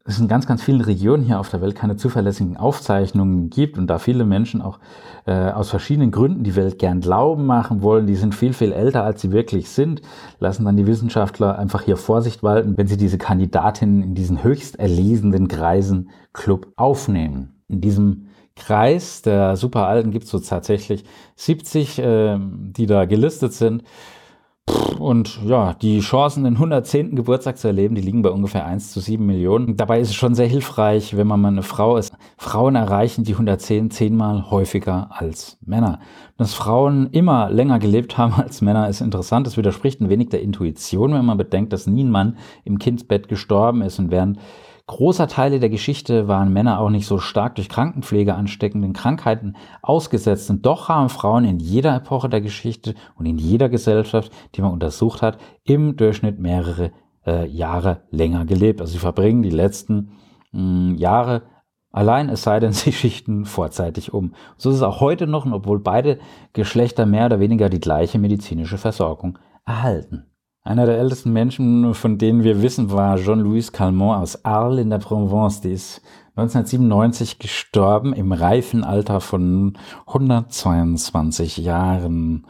es 0.04 0.18
in 0.18 0.26
ganz, 0.26 0.46
ganz 0.46 0.62
vielen 0.62 0.80
Regionen 0.80 1.22
hier 1.22 1.38
auf 1.38 1.48
der 1.48 1.60
Welt 1.60 1.76
keine 1.76 1.96
zuverlässigen 1.96 2.56
Aufzeichnungen 2.56 3.50
gibt 3.50 3.78
und 3.78 3.86
da 3.86 3.98
viele 3.98 4.24
Menschen 4.24 4.60
auch 4.60 4.78
äh, 5.26 5.50
aus 5.50 5.70
verschiedenen 5.70 6.10
Gründen 6.10 6.42
die 6.42 6.56
Welt 6.56 6.78
gern 6.78 7.00
glauben 7.00 7.46
machen 7.46 7.82
wollen, 7.82 8.06
die 8.06 8.16
sind 8.16 8.34
viel, 8.34 8.52
viel 8.52 8.72
älter, 8.72 9.04
als 9.04 9.20
sie 9.20 9.30
wirklich 9.30 9.68
sind, 9.68 10.02
lassen 10.40 10.64
dann 10.64 10.76
die 10.76 10.86
Wissenschaftler 10.86 11.58
einfach 11.58 11.82
hier 11.82 11.96
Vorsicht 11.96 12.42
walten, 12.42 12.76
wenn 12.76 12.88
sie 12.88 12.96
diese 12.96 13.18
Kandidatin 13.18 14.02
in 14.02 14.14
diesen 14.14 14.42
höchst 14.42 14.78
erlesenen 14.78 15.46
Kreisen 15.46 16.10
Club 16.32 16.72
aufnehmen. 16.76 17.62
In 17.68 17.80
diesem 17.80 18.26
Kreis 18.56 19.22
der 19.22 19.56
Superalten 19.56 20.10
gibt 20.10 20.24
es 20.24 20.30
so 20.30 20.38
tatsächlich 20.40 21.04
70, 21.36 21.98
äh, 22.00 22.38
die 22.40 22.86
da 22.86 23.04
gelistet 23.04 23.52
sind. 23.52 23.84
Und 25.02 25.40
ja, 25.44 25.74
die 25.74 25.98
Chancen, 25.98 26.44
den 26.44 26.54
110. 26.54 27.16
Geburtstag 27.16 27.58
zu 27.58 27.66
erleben, 27.66 27.96
die 27.96 28.00
liegen 28.00 28.22
bei 28.22 28.30
ungefähr 28.30 28.64
1 28.64 28.92
zu 28.92 29.00
7 29.00 29.26
Millionen. 29.26 29.76
Dabei 29.76 29.98
ist 29.98 30.10
es 30.10 30.14
schon 30.14 30.36
sehr 30.36 30.46
hilfreich, 30.46 31.16
wenn 31.16 31.26
man 31.26 31.40
mal 31.40 31.48
eine 31.48 31.64
Frau 31.64 31.96
ist. 31.96 32.14
Frauen 32.38 32.76
erreichen 32.76 33.24
die 33.24 33.32
110 33.32 33.90
zehnmal 33.90 34.50
häufiger 34.52 35.08
als 35.10 35.58
Männer. 35.66 35.98
Dass 36.36 36.54
Frauen 36.54 37.08
immer 37.10 37.50
länger 37.50 37.80
gelebt 37.80 38.16
haben 38.16 38.34
als 38.34 38.60
Männer 38.60 38.88
ist 38.88 39.00
interessant. 39.00 39.48
Das 39.48 39.56
widerspricht 39.56 40.00
ein 40.00 40.08
wenig 40.08 40.28
der 40.28 40.42
Intuition, 40.42 41.14
wenn 41.14 41.24
man 41.24 41.38
bedenkt, 41.38 41.72
dass 41.72 41.88
nie 41.88 42.04
ein 42.04 42.10
Mann 42.10 42.38
im 42.64 42.78
Kindsbett 42.78 43.26
gestorben 43.26 43.82
ist 43.82 43.98
und 43.98 44.12
während 44.12 44.38
großer 44.86 45.28
Teile 45.28 45.60
der 45.60 45.70
Geschichte 45.70 46.28
waren 46.28 46.52
Männer 46.52 46.80
auch 46.80 46.90
nicht 46.90 47.06
so 47.06 47.18
stark 47.18 47.54
durch 47.54 47.68
Krankenpflege 47.68 48.34
ansteckenden 48.34 48.92
Krankheiten 48.92 49.56
ausgesetzt. 49.82 50.50
Und 50.50 50.66
doch 50.66 50.88
haben 50.88 51.08
Frauen 51.08 51.44
in 51.44 51.58
jeder 51.58 51.94
Epoche 51.96 52.28
der 52.28 52.40
Geschichte 52.40 52.94
und 53.14 53.26
in 53.26 53.38
jeder 53.38 53.68
Gesellschaft, 53.68 54.32
die 54.54 54.62
man 54.62 54.72
untersucht 54.72 55.22
hat, 55.22 55.38
im 55.64 55.96
Durchschnitt 55.96 56.38
mehrere 56.38 56.92
äh, 57.26 57.46
Jahre 57.46 58.02
länger 58.10 58.44
gelebt. 58.44 58.80
Also 58.80 58.94
sie 58.94 58.98
verbringen 58.98 59.42
die 59.42 59.50
letzten 59.50 60.12
mh, 60.52 60.60
hm, 60.60 60.94
Jahre 60.96 61.42
Allein 61.92 62.30
es 62.30 62.42
sei 62.42 62.58
denn, 62.58 62.72
sie 62.72 62.92
schichten 62.92 63.44
vorzeitig 63.44 64.12
um. 64.12 64.34
So 64.56 64.70
ist 64.70 64.76
es 64.76 64.82
auch 64.82 65.00
heute 65.00 65.26
noch, 65.26 65.46
obwohl 65.50 65.78
beide 65.78 66.18
Geschlechter 66.54 67.06
mehr 67.06 67.26
oder 67.26 67.38
weniger 67.38 67.68
die 67.68 67.80
gleiche 67.80 68.18
medizinische 68.18 68.78
Versorgung 68.78 69.38
erhalten. 69.64 70.31
Einer 70.64 70.86
der 70.86 70.98
ältesten 70.98 71.32
Menschen, 71.32 71.92
von 71.92 72.18
denen 72.18 72.44
wir 72.44 72.62
wissen, 72.62 72.92
war 72.92 73.16
Jean-Louis 73.16 73.72
Calment 73.72 74.22
aus 74.22 74.44
Arles 74.44 74.80
in 74.80 74.90
der 74.90 74.98
Provence. 74.98 75.60
Die 75.60 75.72
ist 75.72 76.02
1997 76.36 77.40
gestorben 77.40 78.12
im 78.12 78.30
reifen 78.30 78.84
Alter 78.84 79.20
von 79.20 79.76
122 80.06 81.56
Jahren. 81.56 82.46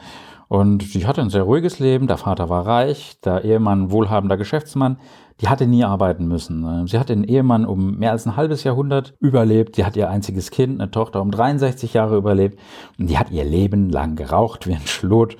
Und 0.48 0.82
sie 0.82 1.06
hatte 1.06 1.22
ein 1.22 1.30
sehr 1.30 1.44
ruhiges 1.44 1.78
Leben. 1.78 2.06
Der 2.06 2.18
Vater 2.18 2.50
war 2.50 2.66
reich, 2.66 3.18
der 3.24 3.44
Ehemann 3.44 3.90
wohlhabender 3.90 4.36
Geschäftsmann. 4.36 4.98
Die 5.40 5.48
hatte 5.48 5.66
nie 5.66 5.82
arbeiten 5.82 6.28
müssen. 6.28 6.86
Sie 6.86 6.98
hat 6.98 7.08
den 7.08 7.24
Ehemann 7.24 7.64
um 7.64 7.96
mehr 7.96 8.10
als 8.10 8.26
ein 8.26 8.36
halbes 8.36 8.62
Jahrhundert 8.62 9.14
überlebt. 9.20 9.76
Sie 9.76 9.86
hat 9.86 9.96
ihr 9.96 10.10
einziges 10.10 10.50
Kind, 10.50 10.78
eine 10.78 10.90
Tochter, 10.90 11.22
um 11.22 11.30
63 11.30 11.94
Jahre 11.94 12.18
überlebt. 12.18 12.60
Und 12.98 13.08
die 13.08 13.16
hat 13.16 13.30
ihr 13.30 13.44
Leben 13.44 13.88
lang 13.88 14.16
geraucht 14.16 14.66
wie 14.66 14.74
ein 14.74 14.86
Schlot. 14.86 15.38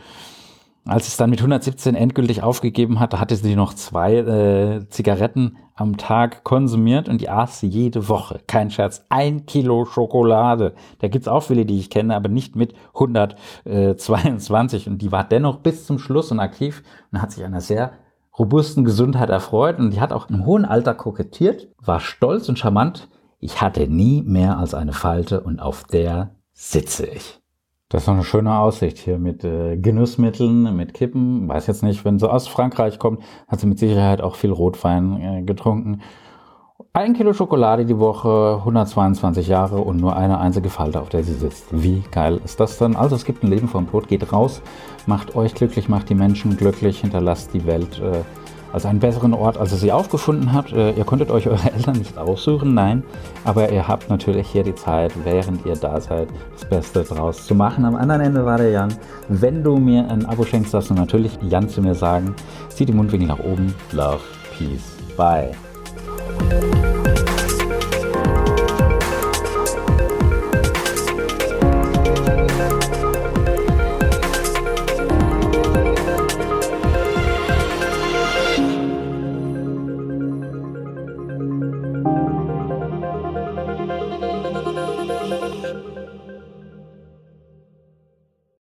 Als 0.85 1.07
es 1.07 1.16
dann 1.16 1.31
mit 1.31 1.38
117 1.38 1.95
endgültig 1.95 2.42
aufgegeben 2.42 2.99
hat, 2.99 3.18
hatte 3.18 3.37
sie 3.37 3.55
noch 3.55 3.73
zwei 3.73 4.16
äh, 4.16 4.88
Zigaretten 4.88 5.59
am 5.77 5.97
Tag 5.97 6.42
konsumiert 6.42 7.09
und 7.09 7.21
die 7.21 7.29
aß 7.29 7.62
jede 7.62 8.09
Woche. 8.09 8.40
Kein 8.49 8.71
Scherz, 8.71 9.05
ein 9.09 9.47
Kilo 9.47 9.85
Schokolade. 9.85 10.75
Da 10.99 11.07
gibt's 11.07 11.29
auch 11.29 11.45
viele, 11.45 11.66
die 11.66 11.79
ich 11.79 11.88
kenne, 11.88 12.16
aber 12.16 12.29
nicht 12.29 12.57
mit 12.57 12.75
122. 12.95 14.88
Und 14.88 15.03
die 15.03 15.12
war 15.12 15.23
dennoch 15.23 15.59
bis 15.59 15.87
zum 15.87 16.01
Schluss 16.01 16.33
und 16.33 16.40
aktiv 16.40 16.83
und 17.12 17.23
hat 17.23 17.31
sich 17.31 17.45
einer 17.45 17.61
sehr 17.61 17.92
robusten 18.37 18.85
Gesundheit 18.85 19.31
erfreut. 19.31 19.79
Und 19.79 19.92
die 19.92 20.01
hat 20.01 20.12
auch 20.12 20.31
im 20.31 20.45
hohen 20.45 20.64
Alter 20.64 20.95
kokettiert, 20.95 21.68
war 21.79 22.01
stolz 22.01 22.49
und 22.49 22.59
charmant. 22.59 23.09
Ich 23.38 23.61
hatte 23.61 23.87
nie 23.87 24.23
mehr 24.23 24.59
als 24.59 24.75
eine 24.75 24.92
Falte 24.92 25.42
und 25.42 25.61
auf 25.61 25.85
der 25.85 26.35
sitze 26.53 27.07
ich. 27.07 27.41
Das 27.92 28.02
ist 28.02 28.09
doch 28.09 28.14
eine 28.14 28.24
schöne 28.24 28.57
Aussicht 28.57 28.96
hier 28.96 29.18
mit 29.18 29.44
äh, 29.44 29.76
Genussmitteln, 29.76 30.74
mit 30.74 30.94
Kippen. 30.94 31.46
Weiß 31.46 31.66
jetzt 31.66 31.83
nicht, 31.83 32.07
wenn 32.07 32.18
sie 32.18 32.31
aus 32.31 32.48
Frankreich 32.48 32.98
kommt, 32.98 33.22
hat 33.48 33.61
sie 33.61 33.66
mit 33.66 33.78
Sicherheit 33.78 34.22
auch 34.22 34.37
viel 34.37 34.50
Rotwein 34.50 35.20
äh, 35.20 35.42
getrunken. 35.42 36.00
Ein 36.94 37.12
Kilo 37.12 37.35
Schokolade 37.35 37.85
die 37.85 37.98
Woche, 37.98 38.57
122 38.61 39.46
Jahre 39.46 39.76
und 39.76 39.98
nur 39.98 40.16
eine 40.16 40.40
einzige 40.40 40.70
Falte, 40.70 41.02
auf 41.02 41.11
der 41.11 41.22
sie 41.22 41.35
sitzt. 41.35 41.66
Wie 41.70 42.02
geil 42.11 42.40
ist 42.42 42.61
das 42.61 42.78
denn? 42.78 42.96
Also 42.96 43.14
es 43.14 43.26
gibt 43.26 43.44
ein 43.44 43.50
Leben 43.50 43.68
vor 43.68 43.83
dem 43.83 43.90
Tod. 43.90 44.09
Geht 44.09 44.33
raus, 44.33 44.62
macht 45.05 45.37
euch 45.37 45.55
glücklich, 45.55 45.90
macht 45.90 46.09
die 46.09 46.14
Menschen 46.14 46.57
glücklich, 46.57 47.00
hinterlasst 47.00 47.52
die 47.52 47.66
Welt 47.66 48.00
äh, 48.00 48.22
als 48.72 48.87
einen 48.87 49.00
besseren 49.00 49.35
Ort, 49.35 49.58
als 49.58 49.72
ihr 49.72 49.78
sie 49.78 49.92
aufgefunden 49.92 50.52
habt. 50.52 50.72
Äh, 50.72 50.92
ihr 50.92 51.04
konntet 51.04 51.30
euch 51.30 51.48
eure 51.52 51.72
Eltern 51.72 51.96
nicht 51.96 52.16
aussuchen, 52.18 52.74
nein, 52.74 53.02
aber 53.44 53.70
ihr 53.70 53.87
habt 53.87 54.11
natürlich 54.11 54.48
hier 54.48 54.62
die 54.62 54.74
Zeit, 54.74 55.12
während 55.24 55.64
ihr 55.66 55.76
da 55.76 56.00
seid, 56.00 56.28
das 56.58 56.68
Beste 56.68 57.02
draus 57.02 57.46
zu 57.46 57.54
machen. 57.54 57.85
Am 57.85 57.96
anderen 57.96 58.20
Ende 58.22 58.44
war 58.44 58.58
der 58.58 58.70
Jan. 58.70 58.94
Wenn 59.28 59.62
du 59.62 59.76
mir 59.76 60.08
ein 60.08 60.26
Abo 60.26 60.44
schenkst, 60.44 60.74
darfst 60.74 60.90
du 60.90 60.94
natürlich 60.94 61.38
Jan 61.42 61.68
zu 61.68 61.82
mir 61.82 61.94
sagen. 61.94 62.35
Zieh 62.68 62.87
die 62.87 62.92
Mundwinkel 62.92 63.28
nach 63.28 63.40
oben. 63.40 63.74
Love, 63.92 64.20
Peace, 64.56 64.96
Bye. 65.16 65.50